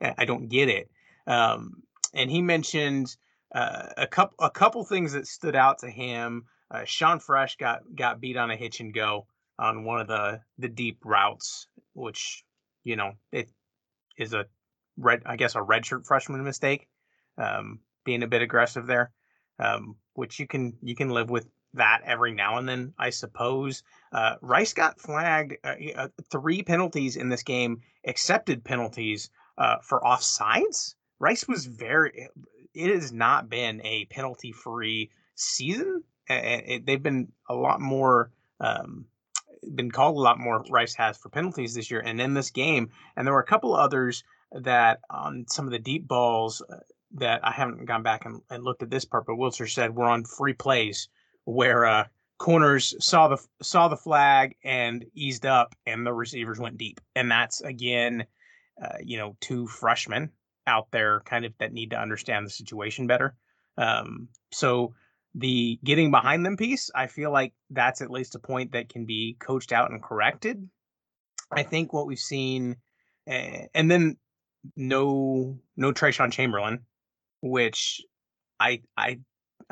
I 0.00 0.24
don't 0.24 0.48
get 0.48 0.68
it. 0.68 0.90
Um, 1.26 1.82
and 2.14 2.30
he 2.30 2.42
mentioned 2.42 3.14
uh, 3.54 3.88
a 3.96 4.06
couple, 4.06 4.36
a 4.44 4.50
couple 4.50 4.84
things 4.84 5.12
that 5.12 5.26
stood 5.26 5.56
out 5.56 5.80
to 5.80 5.90
him. 5.90 6.44
Uh, 6.70 6.84
Sean 6.84 7.18
Fresh 7.18 7.56
got 7.56 7.82
got 7.94 8.20
beat 8.20 8.36
on 8.36 8.50
a 8.50 8.56
hitch 8.56 8.80
and 8.80 8.94
go 8.94 9.26
on 9.58 9.84
one 9.84 10.00
of 10.00 10.08
the 10.08 10.40
the 10.58 10.68
deep 10.68 11.00
routes, 11.04 11.66
which 11.92 12.44
you 12.82 12.96
know 12.96 13.12
it 13.30 13.50
is 14.16 14.32
a 14.32 14.46
red, 14.96 15.22
I 15.26 15.36
guess, 15.36 15.54
a 15.54 15.60
redshirt 15.60 16.06
freshman 16.06 16.42
mistake, 16.44 16.88
um, 17.36 17.80
being 18.04 18.22
a 18.22 18.26
bit 18.28 18.42
aggressive 18.42 18.86
there, 18.86 19.12
um, 19.58 19.96
which 20.14 20.38
you 20.38 20.46
can 20.46 20.74
you 20.82 20.94
can 20.94 21.10
live 21.10 21.30
with 21.30 21.46
that 21.74 22.02
every 22.04 22.32
now 22.32 22.58
and 22.58 22.68
then, 22.68 22.94
I 22.98 23.10
suppose. 23.10 23.82
Uh, 24.12 24.36
Rice 24.40 24.74
got 24.74 25.00
flagged 25.00 25.56
uh, 25.64 25.74
uh, 25.96 26.08
three 26.30 26.62
penalties 26.62 27.16
in 27.16 27.28
this 27.28 27.42
game, 27.42 27.80
accepted 28.06 28.64
penalties 28.64 29.30
uh, 29.58 29.76
for 29.82 30.00
offsides. 30.00 30.94
Rice 31.18 31.46
was 31.48 31.66
very. 31.66 32.28
It 32.74 32.94
has 32.94 33.12
not 33.12 33.48
been 33.48 33.80
a 33.84 34.06
penalty-free 34.06 35.10
season. 35.34 36.04
It, 36.28 36.86
they've 36.86 37.02
been 37.02 37.32
a 37.48 37.54
lot 37.54 37.80
more. 37.80 38.30
Um, 38.60 39.06
been 39.74 39.90
called 39.90 40.16
a 40.16 40.20
lot 40.20 40.38
more. 40.38 40.64
Rice 40.70 40.94
has 40.94 41.16
for 41.16 41.28
penalties 41.28 41.74
this 41.74 41.90
year, 41.90 42.00
and 42.00 42.20
in 42.20 42.34
this 42.34 42.50
game, 42.50 42.90
and 43.16 43.26
there 43.26 43.34
were 43.34 43.40
a 43.40 43.46
couple 43.46 43.74
others 43.74 44.24
that 44.52 45.00
on 45.08 45.46
some 45.48 45.66
of 45.66 45.72
the 45.72 45.78
deep 45.78 46.06
balls 46.06 46.62
uh, 46.68 46.76
that 47.14 47.44
I 47.44 47.52
haven't 47.52 47.84
gone 47.86 48.02
back 48.02 48.24
and, 48.24 48.40
and 48.50 48.64
looked 48.64 48.82
at 48.82 48.90
this 48.90 49.04
part, 49.04 49.26
but 49.26 49.36
Wilcher 49.36 49.70
said 49.70 49.94
we're 49.94 50.06
on 50.08 50.24
free 50.24 50.54
plays 50.54 51.08
where 51.44 51.84
uh, 51.84 52.04
corners 52.38 52.94
saw 52.98 53.28
the 53.28 53.38
saw 53.62 53.88
the 53.88 53.96
flag 53.96 54.56
and 54.64 55.04
eased 55.14 55.46
up, 55.46 55.74
and 55.86 56.06
the 56.06 56.12
receivers 56.12 56.58
went 56.58 56.78
deep. 56.78 57.00
And 57.14 57.30
that's 57.30 57.60
again, 57.60 58.26
uh, 58.82 58.98
you 59.02 59.18
know, 59.18 59.36
two 59.40 59.66
freshmen 59.66 60.30
out 60.66 60.88
there 60.90 61.20
kind 61.24 61.44
of 61.44 61.52
that 61.58 61.72
need 61.72 61.90
to 61.90 62.00
understand 62.00 62.46
the 62.46 62.50
situation 62.50 63.06
better. 63.06 63.36
Um, 63.76 64.28
so 64.52 64.94
the 65.34 65.78
getting 65.82 66.10
behind 66.10 66.44
them 66.44 66.56
piece, 66.56 66.90
I 66.94 67.06
feel 67.06 67.32
like 67.32 67.54
that's 67.70 68.02
at 68.02 68.10
least 68.10 68.34
a 68.34 68.38
point 68.38 68.72
that 68.72 68.88
can 68.88 69.06
be 69.06 69.36
coached 69.38 69.72
out 69.72 69.90
and 69.90 70.02
corrected. 70.02 70.68
I 71.50 71.62
think 71.62 71.92
what 71.92 72.06
we've 72.06 72.18
seen, 72.18 72.76
uh, 73.28 73.66
and 73.74 73.90
then 73.90 74.16
no 74.76 75.58
no 75.76 75.92
Traeshon 75.92 76.32
Chamberlain, 76.32 76.80
which 77.40 78.02
I 78.60 78.82
I 78.96 79.20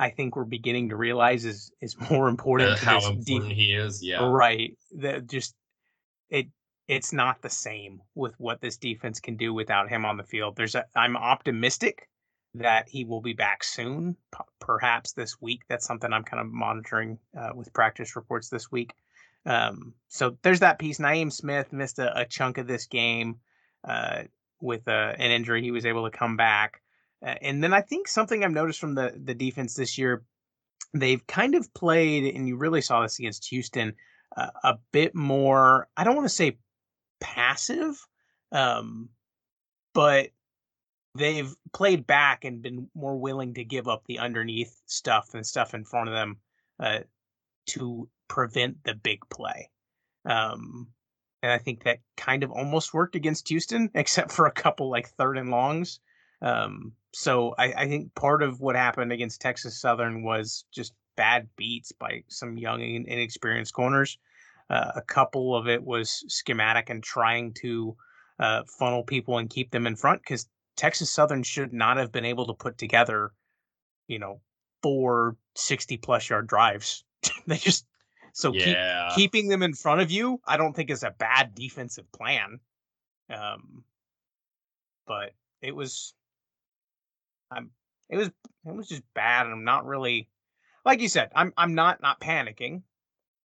I 0.01 0.09
think 0.09 0.35
we're 0.35 0.45
beginning 0.45 0.89
to 0.89 0.97
realize 0.97 1.45
is 1.45 1.71
is 1.81 1.95
more 2.11 2.29
important. 2.29 2.71
Uh, 2.71 2.77
how 2.77 3.07
important 3.07 3.49
deep, 3.49 3.57
he 3.57 3.73
is, 3.75 4.03
yeah. 4.03 4.27
Right. 4.27 4.77
That 4.93 5.29
just 5.29 5.55
it 6.31 6.47
it's 6.89 7.13
not 7.13 7.43
the 7.43 7.51
same 7.51 8.01
with 8.15 8.35
what 8.39 8.61
this 8.61 8.79
defense 8.79 9.21
can 9.21 9.37
do 9.37 9.53
without 9.55 9.91
him 9.91 10.05
on 10.05 10.17
the 10.17 10.25
field. 10.25 10.57
There's 10.57 10.75
a 10.75 10.87
I'm 10.97 11.17
optimistic 11.17 12.09
that 12.55 12.89
he 12.89 13.05
will 13.05 13.21
be 13.21 13.35
back 13.35 13.63
soon, 13.63 14.17
p- 14.35 14.45
perhaps 14.59 15.13
this 15.13 15.41
week. 15.41 15.63
That's 15.69 15.87
something 15.87 16.13
I'm 16.13 16.25
kind 16.25 16.41
of 16.41 16.49
monitoring 16.49 17.19
uh, 17.39 17.51
with 17.55 17.73
practice 17.73 18.17
reports 18.17 18.49
this 18.49 18.73
week. 18.73 18.95
Um, 19.47 19.95
so 20.09 20.37
there's 20.43 20.61
that 20.61 20.79
piece. 20.79 20.99
Naeem 20.99 21.33
Smith 21.33 21.73
missed 21.73 21.99
a, 21.99 22.21
a 22.21 22.25
chunk 22.25 22.59
of 22.59 22.67
this 22.67 22.87
game 22.87 23.37
uh, 23.85 24.25
with 24.61 24.89
a, 24.89 24.93
uh, 24.93 25.15
an 25.19 25.31
injury. 25.31 25.63
He 25.63 25.71
was 25.71 25.87
able 25.87 26.11
to 26.11 26.17
come 26.17 26.37
back. 26.37 26.81
And 27.23 27.63
then 27.63 27.75
I 27.75 27.83
think 27.83 28.09
something 28.09 28.43
I've 28.43 28.51
noticed 28.51 28.81
from 28.81 28.95
the 28.95 29.13
the 29.23 29.35
defense 29.35 29.75
this 29.75 29.99
year, 29.99 30.25
they've 30.95 31.27
kind 31.27 31.55
of 31.55 31.73
played, 31.75 32.35
and 32.35 32.49
you 32.49 32.57
really 32.57 32.81
saw 32.81 33.03
this 33.03 33.19
against 33.19 33.49
Houston, 33.49 33.95
uh, 34.37 34.51
a 34.65 34.79
bit 34.93 35.15
more. 35.15 35.89
I 35.97 36.05
don't 36.05 36.17
want 36.17 36.27
to 36.27 36.35
say 36.35 36.59
passive, 37.21 37.95
um, 38.53 39.11
but 39.93 40.31
they've 41.15 41.53
played 41.73 42.07
back 42.07 42.45
and 42.45 42.63
been 42.63 42.89
more 42.95 43.17
willing 43.17 43.55
to 43.55 43.65
give 43.65 43.89
up 43.89 44.05
the 44.07 44.19
underneath 44.19 44.81
stuff 44.87 45.35
and 45.35 45.47
stuff 45.47 45.75
in 45.75 45.85
front 45.85 46.09
of 46.09 46.15
them 46.15 46.39
uh, 46.79 47.01
to 47.67 48.09
prevent 48.29 48.83
the 48.85 48.95
big 48.95 49.21
play. 49.29 49.71
Um, 50.25 50.89
and 51.43 51.51
I 51.51 51.59
think 51.59 51.85
that 51.85 52.01
kind 52.17 52.43
of 52.45 52.51
almost 52.51 52.95
worked 52.95 53.17
against 53.17 53.49
Houston, 53.49 53.91
except 53.95 54.33
for 54.33 54.47
a 54.47 54.53
couple 54.53 54.91
like 54.91 55.09
third 55.09 55.39
and 55.39 55.51
longs. 55.51 56.01
Um, 56.43 56.93
so 57.13 57.55
I, 57.59 57.73
I 57.73 57.89
think 57.89 58.15
part 58.15 58.43
of 58.43 58.61
what 58.61 58.77
happened 58.77 59.13
against 59.13 59.41
Texas 59.41 59.81
Southern 59.81 60.23
was 60.23 60.65
just 60.73 60.93
bad 61.17 61.49
beats 61.57 61.93
by 61.93 62.23
some 62.29 62.57
young 62.57 62.83
and 62.83 63.07
inexperienced 63.07 63.75
corners. 63.75 64.19
Uh, 64.69 64.93
a 64.95 65.03
couple 65.03 65.57
of 65.57 65.67
it 65.67 65.83
was 65.83 66.25
schematic 66.29 66.91
and 66.91 67.03
trying 67.03 67.53
to 67.55 67.97
uh, 68.39 68.63
funnel 68.79 69.03
people 69.03 69.39
and 69.39 69.51
keep 69.51 69.71
them 69.71 69.87
in 69.87 69.97
front 69.97 70.23
because 70.23 70.49
Texas 70.77 71.11
Southern 71.11 71.43
should 71.43 71.73
not 71.73 71.97
have 71.97 72.13
been 72.13 72.25
able 72.25 72.47
to 72.47 72.55
put 72.55 72.79
together, 72.79 73.33
you 74.07 74.19
know, 74.19 74.41
four 74.83 75.37
60 75.57 75.97
plus 75.99 76.31
yard 76.31 76.47
drives. 76.47 77.05
they 77.47 77.57
just 77.57 77.85
so 78.33 78.53
yeah. 78.55 79.09
keep, 79.09 79.33
keeping 79.33 79.49
them 79.49 79.63
in 79.63 79.75
front 79.75 80.01
of 80.01 80.11
you, 80.11 80.41
I 80.47 80.57
don't 80.57 80.75
think 80.75 80.91
is 80.91 81.03
a 81.03 81.11
bad 81.11 81.55
defensive 81.55 82.11
plan. 82.13 82.61
Um, 83.29 83.85
but 85.07 85.33
it 85.61 85.75
was 85.75 86.15
I'm 87.51 87.71
it 88.09 88.17
was 88.17 88.29
it 88.29 88.75
was 88.75 88.89
just 88.89 89.03
bad 89.15 89.47
and 89.47 89.55
I'm 89.55 89.65
not 89.65 89.87
really 89.87 90.29
like 90.85 91.01
you 91.01 91.09
said, 91.09 91.31
I'm 91.35 91.53
I'm 91.57 91.75
not 91.75 92.01
not 92.01 92.21
panicking. 92.21 92.83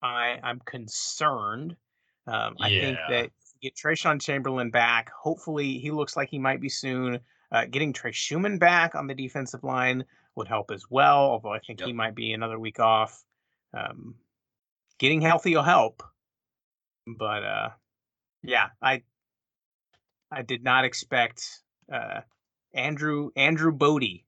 I 0.01 0.39
I'm 0.43 0.59
concerned. 0.65 1.75
Um, 2.27 2.55
I 2.59 2.69
think 2.69 2.97
that 3.09 3.29
get 3.61 3.75
Traeshon 3.75 4.21
Chamberlain 4.21 4.69
back. 4.69 5.11
Hopefully, 5.11 5.77
he 5.77 5.91
looks 5.91 6.15
like 6.15 6.29
he 6.29 6.39
might 6.39 6.61
be 6.61 6.69
soon. 6.69 7.19
Uh, 7.51 7.65
getting 7.65 7.93
Trey 7.93 8.11
Schumann 8.11 8.57
back 8.57 8.95
on 8.95 9.07
the 9.07 9.13
defensive 9.13 9.63
line 9.63 10.03
would 10.35 10.47
help 10.47 10.71
as 10.71 10.85
well. 10.89 11.19
Although 11.19 11.53
I 11.53 11.59
think 11.59 11.79
yep. 11.79 11.87
he 11.87 11.93
might 11.93 12.15
be 12.15 12.33
another 12.33 12.59
week 12.59 12.79
off. 12.79 13.23
Um, 13.73 14.15
getting 14.99 15.21
healthy 15.21 15.55
will 15.55 15.63
help. 15.63 16.03
But 17.05 17.43
uh, 17.43 17.69
yeah, 18.43 18.69
I 18.81 19.03
I 20.31 20.41
did 20.41 20.63
not 20.63 20.85
expect 20.85 21.61
uh, 21.91 22.21
Andrew 22.75 23.31
Andrew 23.35 23.71
Body, 23.71 24.25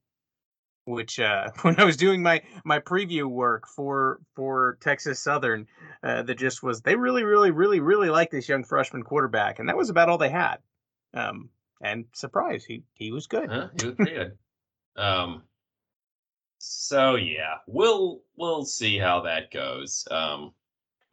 which 0.85 1.19
uh, 1.19 1.49
when 1.61 1.79
I 1.79 1.83
was 1.83 1.97
doing 1.97 2.23
my 2.23 2.41
my 2.63 2.79
preview 2.79 3.25
work 3.25 3.67
for 3.67 4.19
for 4.35 4.77
Texas 4.81 5.19
Southern, 5.19 5.67
uh, 6.03 6.23
the 6.23 6.35
gist 6.35 6.63
was 6.63 6.81
they 6.81 6.95
really 6.95 7.23
really 7.23 7.51
really 7.51 7.79
really 7.79 8.09
like 8.09 8.31
this 8.31 8.49
young 8.49 8.63
freshman 8.63 9.03
quarterback, 9.03 9.59
and 9.59 9.69
that 9.69 9.77
was 9.77 9.89
about 9.89 10.09
all 10.09 10.17
they 10.17 10.29
had. 10.29 10.57
Um, 11.13 11.49
and 11.81 12.05
surprise, 12.13 12.65
he 12.65 12.83
he 12.93 13.11
was 13.11 13.27
good. 13.27 13.49
Huh? 13.49 13.67
He 13.79 13.87
was 13.87 13.95
good. 13.95 14.37
Um, 14.95 15.43
so 16.57 17.15
yeah, 17.15 17.55
we'll 17.67 18.21
we'll 18.35 18.65
see 18.65 18.97
how 18.97 19.21
that 19.21 19.51
goes. 19.51 20.07
Um, 20.09 20.53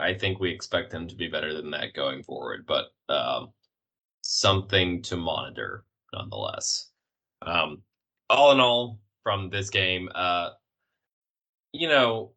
I 0.01 0.14
think 0.14 0.40
we 0.40 0.51
expect 0.51 0.90
them 0.90 1.07
to 1.07 1.14
be 1.14 1.29
better 1.29 1.55
than 1.55 1.70
that 1.70 1.94
going 1.94 2.23
forward, 2.23 2.66
but 2.66 2.87
um, 3.09 3.53
something 4.23 5.03
to 5.03 5.16
monitor 5.16 5.85
nonetheless. 6.12 6.90
Um, 7.44 7.83
all 8.30 8.52
in 8.52 8.61
all, 8.61 9.00
from 9.22 9.50
this 9.50 9.70
game, 9.70 10.09
uh, 10.14 10.50
you 11.72 11.88
know, 11.88 12.33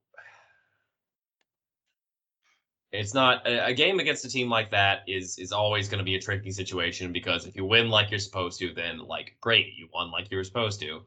it's 2.91 3.13
not 3.13 3.46
a, 3.46 3.67
a 3.67 3.74
game 3.74 4.00
against 4.00 4.26
a 4.26 4.30
team 4.30 4.50
like 4.50 4.72
that 4.72 5.02
is 5.08 5.38
is 5.38 5.52
always 5.52 5.89
going 5.89 6.00
to 6.00 6.06
be 6.06 6.15
a 6.15 6.22
tricky 6.22 6.52
situation 6.52 7.12
because 7.12 7.46
if 7.46 7.56
you 7.56 7.65
win 7.65 7.89
like 7.89 8.10
you're 8.10 8.20
supposed 8.20 8.60
to, 8.60 8.74
then 8.74 9.00
like 9.00 9.38
great, 9.41 9.74
you 9.78 9.88
won 9.93 10.12
like 10.12 10.32
you 10.32 10.38
were 10.38 10.43
supposed 10.43 10.80
to, 10.82 11.02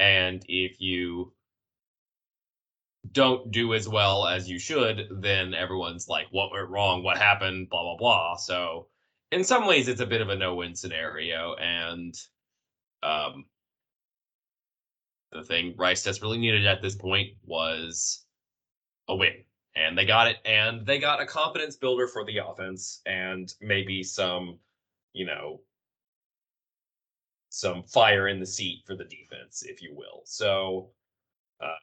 and 0.00 0.44
if 0.48 0.80
you 0.80 1.32
don't 3.12 3.50
do 3.50 3.74
as 3.74 3.88
well 3.88 4.26
as 4.26 4.48
you 4.48 4.58
should, 4.58 5.08
then 5.10 5.54
everyone's 5.54 6.08
like, 6.08 6.26
what 6.30 6.50
went 6.52 6.68
wrong? 6.68 7.02
What 7.02 7.18
happened? 7.18 7.68
Blah, 7.70 7.82
blah, 7.82 7.96
blah. 7.96 8.36
So, 8.36 8.88
in 9.32 9.44
some 9.44 9.66
ways, 9.66 9.88
it's 9.88 10.00
a 10.00 10.06
bit 10.06 10.20
of 10.20 10.28
a 10.28 10.36
no 10.36 10.54
win 10.54 10.74
scenario. 10.74 11.54
And 11.54 12.14
um, 13.02 13.44
the 15.32 15.44
thing 15.44 15.74
Rice 15.76 16.02
desperately 16.02 16.38
needed 16.38 16.66
at 16.66 16.82
this 16.82 16.94
point 16.94 17.30
was 17.44 18.24
a 19.08 19.16
win. 19.16 19.44
And 19.76 19.96
they 19.96 20.04
got 20.04 20.26
it. 20.26 20.38
And 20.44 20.84
they 20.86 20.98
got 20.98 21.20
a 21.20 21.26
confidence 21.26 21.76
builder 21.76 22.08
for 22.08 22.24
the 22.24 22.38
offense 22.38 23.00
and 23.06 23.52
maybe 23.60 24.02
some, 24.02 24.58
you 25.12 25.26
know, 25.26 25.60
some 27.50 27.82
fire 27.84 28.28
in 28.28 28.40
the 28.40 28.46
seat 28.46 28.82
for 28.86 28.96
the 28.96 29.04
defense, 29.04 29.62
if 29.62 29.80
you 29.82 29.94
will. 29.94 30.22
So, 30.24 30.90
uh, 31.60 31.76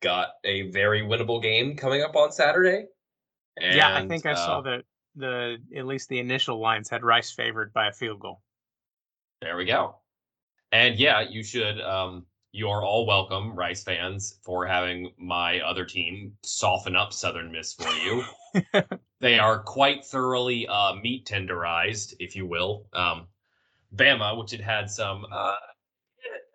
got 0.00 0.28
a 0.44 0.70
very 0.70 1.02
winnable 1.02 1.42
game 1.42 1.76
coming 1.76 2.02
up 2.02 2.16
on 2.16 2.32
Saturday. 2.32 2.86
And, 3.60 3.76
yeah, 3.76 3.94
I 3.94 4.06
think 4.06 4.24
I 4.24 4.32
uh, 4.32 4.36
saw 4.36 4.60
that 4.62 4.84
the 5.14 5.58
at 5.76 5.86
least 5.86 6.08
the 6.08 6.18
initial 6.18 6.60
lines 6.60 6.88
had 6.88 7.02
Rice 7.02 7.30
favored 7.30 7.72
by 7.72 7.88
a 7.88 7.92
field 7.92 8.20
goal. 8.20 8.40
There 9.40 9.56
we 9.56 9.64
go. 9.64 9.96
And 10.72 10.98
yeah, 10.98 11.20
you 11.20 11.44
should 11.44 11.80
um 11.80 12.26
you 12.52 12.68
are 12.68 12.84
all 12.84 13.06
welcome, 13.06 13.54
Rice 13.54 13.82
fans, 13.82 14.38
for 14.42 14.66
having 14.66 15.12
my 15.16 15.60
other 15.60 15.86
team 15.86 16.34
soften 16.42 16.94
up 16.94 17.14
Southern 17.14 17.50
Miss 17.50 17.72
for 17.72 17.88
you. 17.88 18.24
they 19.20 19.38
are 19.38 19.62
quite 19.62 20.04
thoroughly 20.04 20.66
uh, 20.68 20.94
meat 20.96 21.24
tenderized, 21.24 22.14
if 22.18 22.36
you 22.36 22.46
will. 22.46 22.86
Um, 22.92 23.26
Bama, 23.96 24.38
which 24.38 24.50
had 24.50 24.60
had 24.60 24.90
some, 24.90 25.24
uh, 25.32 25.56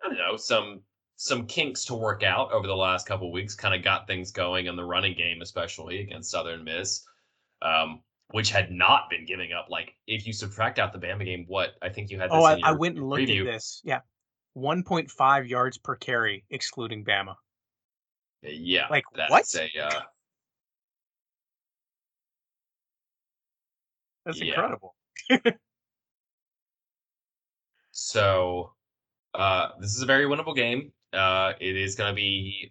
I 0.04 0.08
don't 0.08 0.16
know, 0.16 0.36
some 0.36 0.82
some 1.16 1.46
kinks 1.46 1.84
to 1.86 1.94
work 1.94 2.22
out 2.22 2.52
over 2.52 2.68
the 2.68 2.76
last 2.76 3.08
couple 3.08 3.32
weeks. 3.32 3.56
Kind 3.56 3.74
of 3.74 3.82
got 3.82 4.06
things 4.06 4.30
going 4.30 4.66
in 4.66 4.76
the 4.76 4.84
running 4.84 5.16
game, 5.16 5.42
especially 5.42 6.00
against 6.00 6.30
Southern 6.30 6.62
Miss, 6.62 7.04
um, 7.60 8.02
which 8.30 8.50
had 8.50 8.70
not 8.70 9.08
been 9.10 9.24
giving 9.24 9.52
up. 9.52 9.68
Like 9.70 9.94
if 10.06 10.26
you 10.26 10.32
subtract 10.32 10.78
out 10.78 10.92
the 10.92 10.98
Bama 10.98 11.24
game, 11.24 11.44
what 11.48 11.70
I 11.82 11.88
think 11.88 12.10
you 12.10 12.18
had. 12.18 12.30
oh, 12.30 12.44
I, 12.44 12.60
I, 12.62 12.72
went 12.72 12.96
and 12.96 13.08
looked 13.08 13.22
preview. 13.22 13.40
at 13.40 13.52
this. 13.54 13.80
Yeah, 13.84 14.00
one 14.54 14.82
point 14.82 15.10
five 15.10 15.46
yards 15.46 15.78
per 15.78 15.96
carry, 15.96 16.44
excluding 16.50 17.04
Bama. 17.04 17.34
Yeah, 18.42 18.86
like 18.90 19.04
that's 19.14 19.30
what? 19.30 19.54
A, 19.56 19.86
uh, 19.86 20.00
that's 24.26 24.40
yeah. 24.40 24.48
incredible. 24.48 24.94
so, 27.90 28.72
uh, 29.34 29.68
this 29.80 29.94
is 29.94 30.02
a 30.02 30.06
very 30.06 30.26
winnable 30.26 30.54
game. 30.54 30.92
Uh, 31.12 31.54
it 31.60 31.76
is 31.76 31.94
going 31.94 32.10
to 32.10 32.14
be. 32.14 32.70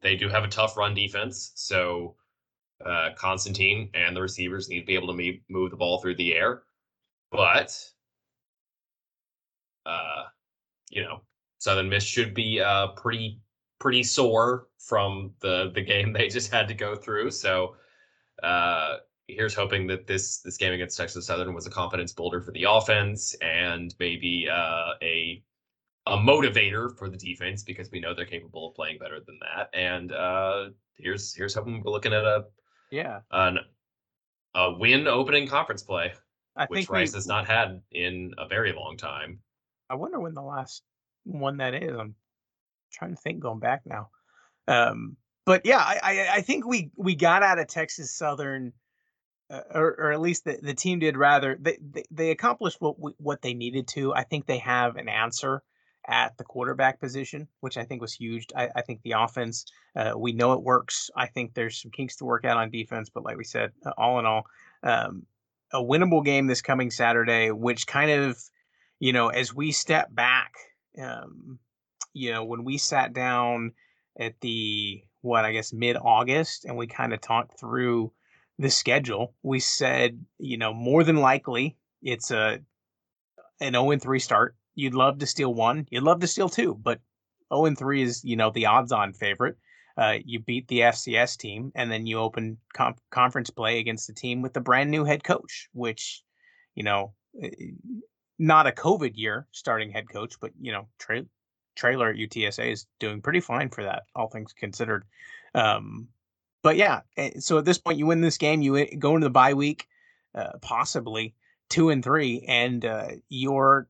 They 0.00 0.16
do 0.16 0.28
have 0.28 0.44
a 0.44 0.48
tough 0.48 0.76
run 0.76 0.94
defense, 0.94 1.52
so 1.54 2.14
uh, 2.84 3.10
Constantine 3.16 3.90
and 3.94 4.16
the 4.16 4.22
receivers 4.22 4.68
need 4.68 4.80
to 4.80 4.86
be 4.86 4.94
able 4.94 5.08
to 5.08 5.38
move 5.48 5.70
the 5.70 5.76
ball 5.76 6.00
through 6.00 6.16
the 6.16 6.34
air. 6.34 6.62
But, 7.30 7.76
uh, 9.84 10.24
you 10.90 11.02
know, 11.02 11.22
Southern 11.58 11.88
Miss 11.88 12.04
should 12.04 12.34
be 12.34 12.60
uh, 12.60 12.88
pretty 12.88 13.40
pretty 13.80 14.02
sore 14.02 14.66
from 14.78 15.32
the 15.40 15.70
the 15.74 15.82
game 15.82 16.12
they 16.14 16.28
just 16.28 16.52
had 16.52 16.68
to 16.68 16.74
go 16.74 16.94
through. 16.94 17.30
So, 17.30 17.76
uh, 18.42 18.98
here's 19.26 19.54
hoping 19.54 19.86
that 19.88 20.06
this 20.06 20.40
this 20.40 20.56
game 20.56 20.72
against 20.72 20.96
Texas 20.96 21.26
Southern 21.26 21.54
was 21.54 21.66
a 21.66 21.70
confidence 21.70 22.12
builder 22.12 22.40
for 22.40 22.52
the 22.52 22.64
offense 22.68 23.34
and 23.42 23.94
maybe 23.98 24.48
uh, 24.50 24.92
a 25.02 25.42
a 26.06 26.16
motivator 26.16 26.96
for 26.96 27.10
the 27.10 27.18
defense 27.18 27.62
because 27.62 27.90
we 27.90 28.00
know 28.00 28.14
they're 28.14 28.24
capable 28.24 28.68
of 28.68 28.74
playing 28.74 28.98
better 28.98 29.20
than 29.20 29.38
that. 29.40 29.68
And 29.78 30.12
uh, 30.12 30.70
here's 30.96 31.34
here's 31.34 31.54
hoping 31.54 31.82
we're 31.84 31.92
looking 31.92 32.14
at 32.14 32.24
a 32.24 32.46
yeah 32.90 33.20
an, 33.30 33.58
a 34.54 34.72
win 34.72 35.06
opening 35.06 35.46
conference 35.46 35.82
play, 35.82 36.12
I 36.56 36.66
which 36.66 36.88
Rice 36.88 37.12
we, 37.12 37.16
has 37.16 37.26
not 37.26 37.46
had 37.46 37.82
in 37.90 38.34
a 38.38 38.48
very 38.48 38.72
long 38.72 38.96
time. 38.96 39.40
I 39.88 39.94
wonder 39.94 40.18
when 40.18 40.34
the 40.34 40.42
last 40.42 40.82
one 41.24 41.58
that 41.58 41.74
is. 41.74 41.96
I'm 41.96 42.14
trying 42.92 43.14
to 43.14 43.20
think 43.20 43.40
going 43.40 43.60
back 43.60 43.82
now. 43.86 44.08
Um, 44.66 45.16
but 45.46 45.62
yeah, 45.64 45.78
I, 45.78 46.00
I, 46.02 46.28
I 46.36 46.40
think 46.42 46.66
we 46.66 46.90
we 46.96 47.14
got 47.14 47.42
out 47.42 47.58
of 47.58 47.68
Texas 47.68 48.14
Southern. 48.14 48.72
Uh, 49.50 49.62
or, 49.74 49.94
or 49.98 50.12
at 50.12 50.20
least 50.20 50.44
the, 50.44 50.58
the 50.62 50.74
team 50.74 50.98
did 50.98 51.16
rather 51.16 51.56
they, 51.58 51.78
they, 51.80 52.04
they 52.10 52.30
accomplished 52.30 52.76
what 52.80 52.96
what 53.16 53.40
they 53.40 53.54
needed 53.54 53.88
to 53.88 54.12
i 54.12 54.22
think 54.22 54.44
they 54.44 54.58
have 54.58 54.96
an 54.96 55.08
answer 55.08 55.62
at 56.08 56.36
the 56.38 56.44
quarterback 56.44 56.98
position, 56.98 57.46
which 57.60 57.76
I 57.76 57.84
think 57.84 58.00
was 58.00 58.14
huge. 58.14 58.46
I, 58.56 58.70
I 58.74 58.82
think 58.82 59.02
the 59.02 59.12
offense, 59.12 59.66
uh, 59.94 60.14
we 60.16 60.32
know 60.32 60.54
it 60.54 60.62
works. 60.62 61.10
I 61.14 61.26
think 61.26 61.52
there's 61.54 61.80
some 61.80 61.90
kinks 61.90 62.16
to 62.16 62.24
work 62.24 62.44
out 62.44 62.56
on 62.56 62.70
defense, 62.70 63.10
but 63.10 63.24
like 63.24 63.36
we 63.36 63.44
said, 63.44 63.72
uh, 63.84 63.92
all 63.98 64.18
in 64.18 64.26
all, 64.26 64.46
um, 64.82 65.26
a 65.72 65.82
winnable 65.82 66.24
game 66.24 66.46
this 66.46 66.62
coming 66.62 66.90
Saturday, 66.90 67.50
which 67.50 67.86
kind 67.86 68.10
of, 68.10 68.38
you 68.98 69.12
know, 69.12 69.28
as 69.28 69.54
we 69.54 69.70
step 69.70 70.12
back, 70.12 70.54
um, 71.00 71.58
you 72.14 72.32
know, 72.32 72.44
when 72.44 72.64
we 72.64 72.78
sat 72.78 73.12
down 73.12 73.72
at 74.18 74.40
the 74.40 75.02
what 75.20 75.44
I 75.44 75.52
guess 75.52 75.72
mid 75.72 75.96
August 75.96 76.64
and 76.64 76.76
we 76.76 76.86
kind 76.86 77.12
of 77.12 77.20
talked 77.20 77.60
through 77.60 78.12
the 78.58 78.70
schedule, 78.70 79.34
we 79.42 79.60
said, 79.60 80.24
you 80.38 80.56
know, 80.56 80.72
more 80.72 81.04
than 81.04 81.16
likely 81.16 81.76
it's 82.02 82.30
a 82.30 82.60
an 83.60 83.72
0 83.72 83.98
3 83.98 84.18
start 84.18 84.56
you'd 84.78 84.94
love 84.94 85.18
to 85.18 85.26
steal 85.26 85.52
one. 85.52 85.86
You'd 85.90 86.04
love 86.04 86.20
to 86.20 86.26
steal 86.26 86.48
two, 86.48 86.74
but 86.74 87.00
0 87.52 87.66
and 87.66 87.76
3 87.76 88.02
is, 88.02 88.24
you 88.24 88.36
know, 88.36 88.50
the 88.50 88.66
odds 88.66 88.92
on 88.92 89.12
favorite. 89.12 89.56
Uh, 89.96 90.18
you 90.24 90.38
beat 90.38 90.68
the 90.68 90.80
FCS 90.80 91.36
team, 91.36 91.72
and 91.74 91.90
then 91.90 92.06
you 92.06 92.18
open 92.18 92.56
conference 93.10 93.50
play 93.50 93.80
against 93.80 94.06
the 94.06 94.12
team 94.12 94.40
with 94.40 94.52
the 94.52 94.60
brand 94.60 94.88
new 94.90 95.02
head 95.02 95.24
coach, 95.24 95.68
which, 95.72 96.22
you 96.76 96.84
know, 96.84 97.12
eh, 97.42 97.50
not 98.38 98.68
a 98.68 98.70
COVID 98.70 99.12
year 99.16 99.48
starting 99.50 99.90
head 99.90 100.08
coach, 100.08 100.34
but, 100.40 100.52
you 100.60 100.70
know, 100.70 100.86
tra- 101.00 101.26
Traylor 101.74 102.10
at 102.10 102.16
UTSA 102.16 102.70
is 102.70 102.86
doing 103.00 103.20
pretty 103.20 103.40
fine 103.40 103.70
for 103.70 103.82
that, 103.82 104.04
all 104.14 104.28
things 104.28 104.52
considered. 104.52 105.04
Um, 105.56 106.06
but 106.62 106.76
yeah, 106.76 107.00
eh, 107.16 107.32
so 107.40 107.58
at 107.58 107.64
this 107.64 107.78
point, 107.78 107.98
you 107.98 108.06
win 108.06 108.20
this 108.20 108.38
game, 108.38 108.62
you 108.62 108.76
eh, 108.76 108.94
go 108.96 109.16
into 109.16 109.26
the 109.26 109.30
bye 109.30 109.54
week, 109.54 109.88
uh, 110.36 110.52
possibly 110.62 111.34
two 111.68 111.90
and 111.90 112.04
three, 112.04 112.44
and 112.46 112.84
uh, 112.84 113.08
you're 113.28 113.88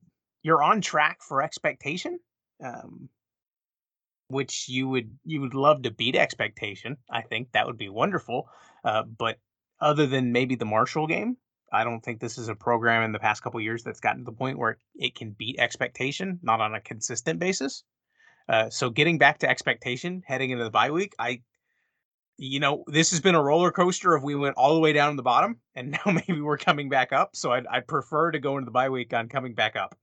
you're 0.48 0.62
on 0.62 0.80
track 0.80 1.18
for 1.20 1.42
expectation, 1.42 2.18
um, 2.64 3.10
which 4.28 4.66
you 4.66 4.88
would 4.88 5.18
you 5.26 5.42
would 5.42 5.52
love 5.52 5.82
to 5.82 5.90
beat 5.90 6.16
expectation. 6.16 6.96
I 7.10 7.20
think 7.20 7.52
that 7.52 7.66
would 7.66 7.76
be 7.76 7.90
wonderful. 7.90 8.48
Uh, 8.82 9.02
but 9.02 9.36
other 9.78 10.06
than 10.06 10.32
maybe 10.32 10.54
the 10.54 10.64
Marshall 10.64 11.06
game, 11.06 11.36
I 11.70 11.84
don't 11.84 12.00
think 12.00 12.18
this 12.18 12.38
is 12.38 12.48
a 12.48 12.54
program 12.54 13.02
in 13.02 13.12
the 13.12 13.18
past 13.18 13.42
couple 13.42 13.60
years 13.60 13.82
that's 13.82 14.00
gotten 14.00 14.20
to 14.20 14.24
the 14.24 14.36
point 14.36 14.56
where 14.56 14.78
it 14.94 15.14
can 15.14 15.32
beat 15.32 15.58
expectation, 15.58 16.40
not 16.42 16.62
on 16.62 16.74
a 16.74 16.80
consistent 16.80 17.38
basis. 17.40 17.84
Uh, 18.48 18.70
so 18.70 18.88
getting 18.88 19.18
back 19.18 19.40
to 19.40 19.50
expectation 19.50 20.22
heading 20.26 20.48
into 20.48 20.64
the 20.64 20.70
bye 20.70 20.90
week, 20.90 21.14
I, 21.18 21.42
you 22.38 22.58
know, 22.58 22.84
this 22.86 23.10
has 23.10 23.20
been 23.20 23.34
a 23.34 23.42
roller 23.42 23.70
coaster 23.70 24.14
of 24.14 24.22
we 24.22 24.34
went 24.34 24.56
all 24.56 24.72
the 24.72 24.80
way 24.80 24.94
down 24.94 25.12
to 25.12 25.16
the 25.16 25.22
bottom 25.22 25.58
and 25.74 25.90
now 26.06 26.10
maybe 26.10 26.40
we're 26.40 26.56
coming 26.56 26.88
back 26.88 27.12
up. 27.12 27.36
So 27.36 27.52
I'd, 27.52 27.66
I'd 27.66 27.86
prefer 27.86 28.30
to 28.30 28.38
go 28.38 28.56
into 28.56 28.64
the 28.64 28.70
bye 28.70 28.88
week 28.88 29.12
on 29.12 29.28
coming 29.28 29.52
back 29.52 29.76
up. 29.76 29.94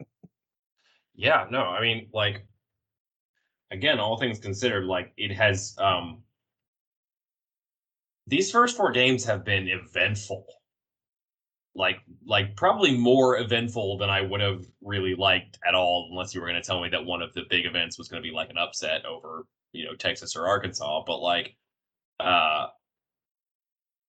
Yeah, 1.16 1.48
no, 1.50 1.62
I 1.62 1.82
mean, 1.82 2.10
like, 2.14 2.46
again, 3.72 4.00
all 4.00 4.18
things 4.18 4.40
considered, 4.40 4.86
like, 4.86 5.14
it 5.18 5.32
has, 5.32 5.76
um, 5.78 6.24
these 8.28 8.52
first 8.52 8.76
four 8.76 8.92
games 8.92 9.24
have 9.26 9.46
been 9.46 9.68
eventful. 9.68 10.46
Like, 11.76 11.98
like 12.26 12.56
probably 12.56 12.98
more 12.98 13.38
eventful 13.38 13.98
than 13.98 14.10
I 14.10 14.22
would 14.22 14.42
have 14.42 14.66
really 14.82 15.16
liked 15.16 15.60
at 15.68 15.76
all, 15.76 16.08
unless 16.10 16.34
you 16.34 16.42
were 16.42 16.48
going 16.48 16.62
to 16.62 16.66
tell 16.66 16.82
me 16.82 16.90
that 16.90 17.06
one 17.06 17.22
of 17.22 17.34
the 17.34 17.44
big 17.50 17.66
events 17.66 17.98
was 17.98 18.08
going 18.08 18.22
to 18.24 18.28
be 18.28 18.34
like 18.34 18.50
an 18.50 18.58
upset 18.58 19.06
over, 19.06 19.46
you 19.74 19.86
know, 19.86 19.94
Texas 19.96 20.36
or 20.36 20.48
Arkansas. 20.48 21.04
But 21.06 21.20
like, 21.20 21.56
uh, 22.20 22.68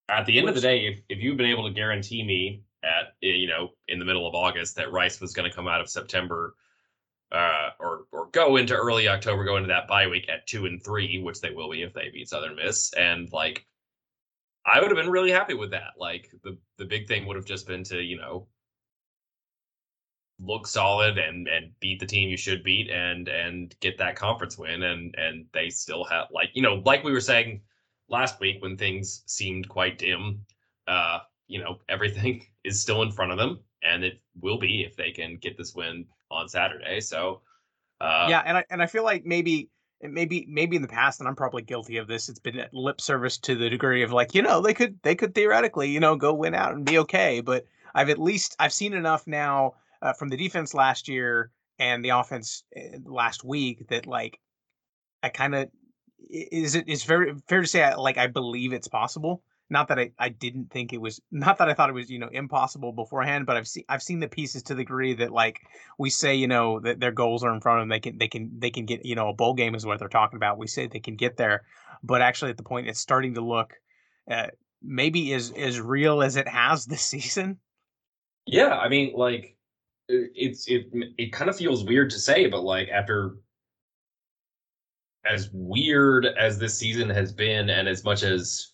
at 0.08 0.26
the 0.26 0.38
end 0.38 0.48
of 0.48 0.54
the 0.54 0.60
day, 0.60 0.86
if, 0.86 1.00
if 1.08 1.18
you've 1.22 1.36
been 1.36 1.46
able 1.46 1.66
to 1.66 1.74
guarantee 1.74 2.22
me 2.22 2.62
at 2.84 3.14
you 3.20 3.48
know 3.48 3.70
in 3.88 3.98
the 3.98 4.04
middle 4.04 4.26
of 4.28 4.34
August 4.34 4.76
that 4.76 4.92
Rice 4.92 5.20
was 5.20 5.32
going 5.32 5.48
to 5.48 5.54
come 5.54 5.66
out 5.66 5.80
of 5.80 5.90
September 5.90 6.54
uh, 7.32 7.70
or 7.80 8.06
or 8.12 8.28
go 8.32 8.56
into 8.56 8.74
early 8.74 9.08
October, 9.08 9.44
go 9.44 9.56
into 9.56 9.68
that 9.68 9.88
bye 9.88 10.06
week 10.06 10.28
at 10.28 10.46
two 10.46 10.66
and 10.66 10.82
three, 10.82 11.20
which 11.22 11.40
they 11.40 11.50
will 11.50 11.70
be 11.70 11.82
if 11.82 11.92
they 11.92 12.10
beat 12.12 12.28
Southern 12.28 12.56
Miss, 12.56 12.92
and 12.94 13.32
like 13.32 13.66
I 14.64 14.80
would 14.80 14.90
have 14.90 14.96
been 14.96 15.10
really 15.10 15.30
happy 15.30 15.54
with 15.54 15.70
that. 15.72 15.94
Like 15.98 16.30
the 16.44 16.58
the 16.78 16.84
big 16.84 17.08
thing 17.08 17.26
would 17.26 17.36
have 17.36 17.44
just 17.44 17.66
been 17.66 17.84
to 17.84 18.00
you 18.00 18.16
know 18.18 18.48
look 20.38 20.66
solid 20.66 21.18
and 21.18 21.48
and 21.48 21.72
beat 21.80 21.98
the 21.98 22.06
team 22.06 22.28
you 22.28 22.36
should 22.36 22.62
beat 22.62 22.90
and 22.90 23.28
and 23.28 23.74
get 23.80 23.98
that 23.98 24.16
conference 24.16 24.58
win. 24.58 24.82
And 24.82 25.14
and 25.16 25.46
they 25.52 25.70
still 25.70 26.04
have 26.04 26.26
like 26.30 26.50
you 26.54 26.62
know 26.62 26.82
like 26.84 27.04
we 27.04 27.12
were 27.12 27.20
saying 27.20 27.62
last 28.08 28.40
week 28.40 28.62
when 28.62 28.76
things 28.76 29.22
seemed 29.26 29.68
quite 29.68 29.98
dim 29.98 30.44
uh, 30.86 31.18
you 31.48 31.60
know, 31.60 31.78
everything 31.88 32.46
is 32.64 32.80
still 32.80 33.02
in 33.02 33.12
front 33.12 33.32
of 33.32 33.38
them, 33.38 33.60
and 33.88 34.04
it 34.04 34.20
will 34.40 34.58
be 34.58 34.82
if 34.82 34.96
they 34.96 35.10
can 35.10 35.36
get 35.36 35.56
this 35.56 35.74
win 35.74 36.06
on 36.30 36.48
Saturday. 36.48 37.00
So, 37.00 37.42
uh, 38.00 38.26
yeah, 38.28 38.42
and 38.44 38.58
I 38.58 38.64
and 38.70 38.82
I 38.82 38.86
feel 38.86 39.04
like 39.04 39.24
maybe 39.24 39.70
maybe 40.02 40.46
maybe 40.48 40.76
in 40.76 40.82
the 40.82 40.88
past, 40.88 41.20
and 41.20 41.28
I'm 41.28 41.36
probably 41.36 41.62
guilty 41.62 41.96
of 41.96 42.06
this. 42.06 42.28
It's 42.28 42.38
been 42.38 42.62
lip 42.72 43.00
service 43.00 43.38
to 43.38 43.54
the 43.54 43.70
degree 43.70 44.02
of 44.02 44.12
like, 44.12 44.34
you 44.34 44.42
know, 44.42 44.60
they 44.60 44.74
could 44.74 44.98
they 45.02 45.14
could 45.14 45.34
theoretically, 45.34 45.90
you 45.90 46.00
know, 46.00 46.16
go 46.16 46.34
win 46.34 46.54
out 46.54 46.74
and 46.74 46.84
be 46.84 46.98
okay. 46.98 47.40
But 47.40 47.64
I've 47.94 48.10
at 48.10 48.18
least 48.18 48.56
I've 48.58 48.72
seen 48.72 48.92
enough 48.92 49.26
now 49.26 49.74
uh, 50.02 50.12
from 50.12 50.28
the 50.28 50.36
defense 50.36 50.74
last 50.74 51.08
year 51.08 51.50
and 51.78 52.04
the 52.04 52.10
offense 52.10 52.64
eh, 52.74 52.98
last 53.04 53.44
week 53.44 53.88
that 53.88 54.06
like 54.06 54.38
I 55.22 55.28
kind 55.28 55.54
of 55.54 55.68
is 56.30 56.74
it 56.74 56.88
is 56.88 57.04
very 57.04 57.34
fair 57.48 57.62
to 57.62 57.66
say 57.66 57.82
I, 57.82 57.94
like 57.94 58.18
I 58.18 58.26
believe 58.26 58.72
it's 58.72 58.88
possible 58.88 59.42
not 59.68 59.88
that 59.88 59.98
I, 59.98 60.12
I 60.18 60.28
didn't 60.28 60.70
think 60.70 60.92
it 60.92 61.00
was 61.00 61.20
not 61.30 61.58
that 61.58 61.68
I 61.68 61.74
thought 61.74 61.90
it 61.90 61.94
was 61.94 62.10
you 62.10 62.18
know 62.18 62.28
impossible 62.30 62.92
beforehand, 62.92 63.46
but 63.46 63.56
I've 63.56 63.66
seen 63.66 63.84
I've 63.88 64.02
seen 64.02 64.20
the 64.20 64.28
pieces 64.28 64.62
to 64.64 64.74
the 64.74 64.82
degree 64.82 65.14
that 65.14 65.32
like 65.32 65.60
we 65.98 66.10
say 66.10 66.34
you 66.34 66.48
know 66.48 66.80
that 66.80 67.00
their 67.00 67.12
goals 67.12 67.42
are 67.42 67.52
in 67.52 67.60
front 67.60 67.80
of 67.80 67.82
them 67.82 67.88
they 67.88 68.00
can 68.00 68.18
they 68.18 68.28
can 68.28 68.50
they 68.58 68.70
can 68.70 68.86
get 68.86 69.04
you 69.04 69.14
know 69.14 69.28
a 69.28 69.34
bowl 69.34 69.54
game 69.54 69.74
is 69.74 69.84
what 69.84 69.98
they're 69.98 70.08
talking 70.08 70.36
about 70.36 70.58
we 70.58 70.66
say 70.66 70.86
they 70.86 71.00
can 71.00 71.16
get 71.16 71.36
there, 71.36 71.62
but 72.02 72.22
actually 72.22 72.50
at 72.50 72.56
the 72.56 72.62
point 72.62 72.88
it's 72.88 73.00
starting 73.00 73.34
to 73.34 73.40
look 73.40 73.74
uh, 74.30 74.48
maybe 74.82 75.32
as 75.32 75.52
as 75.52 75.80
real 75.80 76.22
as 76.22 76.36
it 76.36 76.48
has 76.48 76.86
this 76.86 77.02
season. 77.02 77.58
Yeah, 78.46 78.76
I 78.76 78.88
mean 78.88 79.12
like 79.16 79.56
it's 80.08 80.68
it 80.68 80.86
it 81.18 81.32
kind 81.32 81.50
of 81.50 81.56
feels 81.56 81.84
weird 81.84 82.10
to 82.10 82.20
say, 82.20 82.46
but 82.46 82.62
like 82.62 82.88
after 82.88 83.36
as 85.28 85.50
weird 85.52 86.24
as 86.24 86.58
this 86.58 86.78
season 86.78 87.10
has 87.10 87.32
been, 87.32 87.68
and 87.68 87.88
as 87.88 88.04
much 88.04 88.22
as 88.22 88.72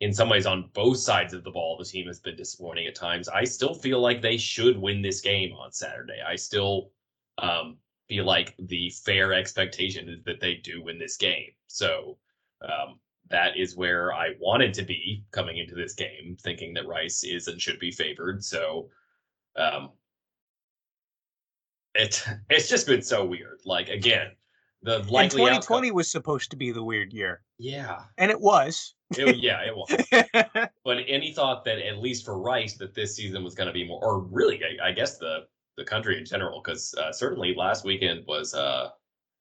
in 0.00 0.12
some 0.12 0.28
ways 0.28 0.46
on 0.46 0.70
both 0.74 0.98
sides 0.98 1.34
of 1.34 1.44
the 1.44 1.50
ball 1.50 1.76
the 1.78 1.84
team 1.84 2.06
has 2.06 2.20
been 2.20 2.36
disappointing 2.36 2.86
at 2.86 2.94
times. 2.94 3.28
I 3.28 3.44
still 3.44 3.74
feel 3.74 4.00
like 4.00 4.20
they 4.20 4.36
should 4.36 4.76
win 4.76 5.02
this 5.02 5.20
game 5.20 5.52
on 5.54 5.72
saturday. 5.72 6.20
I 6.26 6.36
still 6.36 6.90
um, 7.38 7.78
feel 8.08 8.24
like 8.24 8.54
the 8.58 8.90
fair 9.04 9.32
expectation 9.32 10.08
is 10.08 10.22
that 10.24 10.40
they 10.40 10.54
do 10.54 10.82
win 10.82 10.98
this 10.98 11.16
game. 11.16 11.50
So 11.66 12.18
um, 12.62 12.98
that 13.30 13.56
is 13.56 13.76
where 13.76 14.12
i 14.12 14.30
wanted 14.38 14.74
to 14.74 14.82
be 14.82 15.24
coming 15.30 15.56
into 15.56 15.74
this 15.74 15.94
game 15.94 16.36
thinking 16.42 16.74
that 16.74 16.86
rice 16.86 17.24
is 17.24 17.48
and 17.48 17.60
should 17.60 17.78
be 17.78 17.90
favored. 17.90 18.44
So 18.44 18.90
um, 19.56 19.90
it 21.94 22.24
it's 22.50 22.68
just 22.68 22.86
been 22.86 23.02
so 23.02 23.24
weird. 23.24 23.60
Like 23.64 23.88
again 23.88 24.32
the 24.84 24.98
likely 25.10 25.42
and 25.42 25.62
2020 25.62 25.88
outcome, 25.88 25.94
was 25.94 26.10
supposed 26.10 26.50
to 26.50 26.56
be 26.56 26.70
the 26.70 26.84
weird 26.84 27.12
year. 27.12 27.40
Yeah. 27.58 28.00
And 28.18 28.30
it 28.30 28.40
was 28.40 28.94
it, 29.18 29.36
yeah, 29.38 29.60
it 29.62 29.74
was. 29.74 30.68
but 30.84 30.98
any 31.08 31.32
thought 31.32 31.64
that 31.64 31.78
at 31.78 31.98
least 31.98 32.24
for 32.24 32.38
Rice 32.38 32.74
that 32.78 32.94
this 32.94 33.16
season 33.16 33.44
was 33.44 33.54
going 33.54 33.66
to 33.66 33.72
be 33.72 33.86
more, 33.86 34.02
or 34.04 34.20
really, 34.20 34.60
I, 34.62 34.88
I, 34.88 34.92
guess 34.92 35.18
the 35.18 35.46
the 35.76 35.84
country 35.84 36.18
in 36.18 36.24
general, 36.24 36.62
because 36.62 36.94
uh, 36.94 37.12
certainly 37.12 37.54
last 37.54 37.84
weekend 37.84 38.24
was 38.26 38.54
uh, 38.54 38.90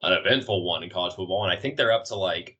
an 0.01 0.13
eventful 0.13 0.65
one 0.65 0.83
in 0.83 0.89
college 0.89 1.13
football, 1.15 1.43
and 1.43 1.51
I 1.51 1.59
think 1.59 1.77
they're 1.77 1.91
up 1.91 2.05
to 2.05 2.15
like, 2.15 2.57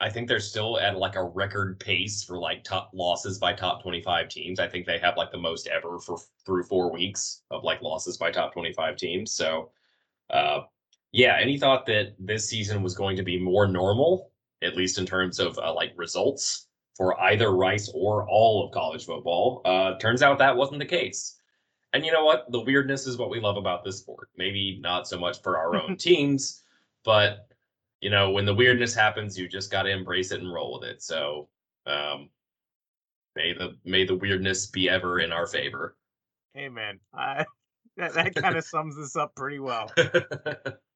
I 0.00 0.10
think 0.10 0.28
they're 0.28 0.40
still 0.40 0.78
at 0.80 0.96
like 0.96 1.16
a 1.16 1.24
record 1.24 1.78
pace 1.80 2.24
for 2.24 2.38
like 2.38 2.64
top 2.64 2.90
losses 2.92 3.38
by 3.38 3.52
top 3.52 3.82
twenty 3.82 4.02
five 4.02 4.28
teams. 4.28 4.58
I 4.58 4.68
think 4.68 4.86
they 4.86 4.98
have 4.98 5.16
like 5.16 5.30
the 5.30 5.38
most 5.38 5.68
ever 5.68 5.98
for 6.00 6.18
through 6.44 6.64
four 6.64 6.92
weeks 6.92 7.42
of 7.50 7.64
like 7.64 7.82
losses 7.82 8.16
by 8.16 8.30
top 8.30 8.52
twenty 8.52 8.72
five 8.72 8.96
teams. 8.96 9.32
So, 9.32 9.70
uh, 10.30 10.62
yeah, 11.12 11.36
any 11.40 11.58
thought 11.58 11.86
that 11.86 12.14
this 12.18 12.48
season 12.48 12.82
was 12.82 12.94
going 12.94 13.16
to 13.16 13.22
be 13.22 13.38
more 13.38 13.68
normal 13.68 14.31
at 14.62 14.76
least 14.76 14.98
in 14.98 15.06
terms 15.06 15.38
of 15.38 15.58
uh, 15.58 15.72
like 15.72 15.92
results 15.96 16.68
for 16.96 17.18
either 17.20 17.54
Rice 17.54 17.90
or 17.94 18.28
all 18.28 18.64
of 18.64 18.72
college 18.72 19.04
football. 19.06 19.62
Uh, 19.64 19.96
turns 19.98 20.22
out 20.22 20.38
that 20.38 20.56
wasn't 20.56 20.78
the 20.78 20.86
case. 20.86 21.38
And 21.92 22.04
you 22.04 22.12
know 22.12 22.24
what? 22.24 22.50
The 22.50 22.60
weirdness 22.60 23.06
is 23.06 23.18
what 23.18 23.30
we 23.30 23.40
love 23.40 23.56
about 23.56 23.84
this 23.84 23.98
sport. 23.98 24.28
Maybe 24.36 24.78
not 24.80 25.06
so 25.06 25.18
much 25.18 25.42
for 25.42 25.58
our 25.58 25.76
own 25.76 25.96
teams, 25.98 26.62
but 27.04 27.48
you 28.00 28.10
know, 28.10 28.30
when 28.30 28.44
the 28.44 28.54
weirdness 28.54 28.94
happens, 28.94 29.38
you 29.38 29.48
just 29.48 29.70
got 29.70 29.84
to 29.84 29.90
embrace 29.90 30.32
it 30.32 30.40
and 30.40 30.52
roll 30.52 30.78
with 30.78 30.88
it. 30.88 31.02
So, 31.02 31.48
um, 31.86 32.30
may 33.36 33.52
the 33.52 33.76
may 33.84 34.04
the 34.04 34.16
weirdness 34.16 34.66
be 34.66 34.88
ever 34.88 35.20
in 35.20 35.32
our 35.32 35.46
favor. 35.46 35.96
Amen. 36.56 36.98
I, 37.14 37.44
that 37.96 38.14
that 38.14 38.34
kind 38.34 38.56
of 38.56 38.64
sums 38.64 38.96
this 38.96 39.16
up 39.16 39.34
pretty 39.34 39.60
well. 39.60 39.90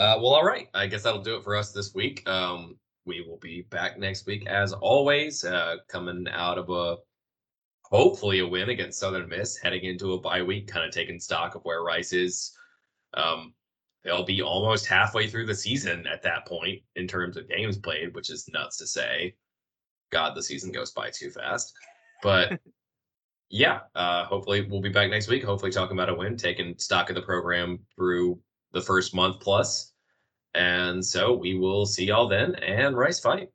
Uh, 0.00 0.16
well, 0.18 0.32
all 0.32 0.46
right. 0.46 0.66
I 0.72 0.86
guess 0.86 1.02
that'll 1.02 1.20
do 1.20 1.36
it 1.36 1.44
for 1.44 1.54
us 1.54 1.72
this 1.72 1.94
week. 1.94 2.26
Um, 2.26 2.78
we 3.04 3.20
will 3.20 3.36
be 3.36 3.66
back 3.68 3.98
next 3.98 4.24
week 4.24 4.46
as 4.46 4.72
always, 4.72 5.44
uh, 5.44 5.76
coming 5.88 6.26
out 6.32 6.56
of 6.56 6.70
a 6.70 6.96
hopefully 7.82 8.38
a 8.38 8.46
win 8.48 8.70
against 8.70 8.98
Southern 8.98 9.28
Miss, 9.28 9.58
heading 9.58 9.84
into 9.84 10.14
a 10.14 10.18
bye 10.18 10.42
week, 10.42 10.68
kind 10.68 10.86
of 10.86 10.90
taking 10.90 11.20
stock 11.20 11.54
of 11.54 11.60
where 11.64 11.82
Rice 11.82 12.14
is. 12.14 12.56
Um, 13.12 13.52
they'll 14.02 14.24
be 14.24 14.40
almost 14.40 14.86
halfway 14.86 15.26
through 15.28 15.44
the 15.44 15.54
season 15.54 16.06
at 16.06 16.22
that 16.22 16.46
point 16.46 16.80
in 16.96 17.06
terms 17.06 17.36
of 17.36 17.50
games 17.50 17.76
played, 17.76 18.14
which 18.14 18.30
is 18.30 18.48
nuts 18.50 18.78
to 18.78 18.86
say. 18.86 19.34
God, 20.10 20.34
the 20.34 20.42
season 20.42 20.72
goes 20.72 20.92
by 20.92 21.10
too 21.10 21.30
fast. 21.30 21.74
But 22.22 22.58
yeah, 23.50 23.80
uh, 23.94 24.24
hopefully 24.24 24.62
we'll 24.62 24.80
be 24.80 24.88
back 24.88 25.10
next 25.10 25.28
week. 25.28 25.44
Hopefully 25.44 25.70
talking 25.70 25.98
about 25.98 26.08
a 26.08 26.14
win, 26.14 26.38
taking 26.38 26.78
stock 26.78 27.10
of 27.10 27.16
the 27.16 27.22
program 27.22 27.80
through 27.96 28.40
the 28.72 28.80
first 28.80 29.14
month 29.14 29.40
plus. 29.40 29.89
And 30.54 31.04
so 31.04 31.32
we 31.32 31.54
will 31.54 31.86
see 31.86 32.06
y'all 32.06 32.28
then 32.28 32.54
and 32.56 32.96
Rice 32.96 33.20
Fight. 33.20 33.50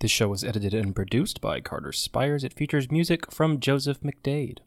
This 0.00 0.10
show 0.12 0.28
was 0.28 0.44
edited 0.44 0.74
and 0.74 0.94
produced 0.94 1.40
by 1.40 1.60
Carter 1.60 1.92
Spires. 1.92 2.44
It 2.44 2.52
features 2.52 2.90
music 2.90 3.32
from 3.32 3.58
Joseph 3.58 4.00
McDade. 4.00 4.58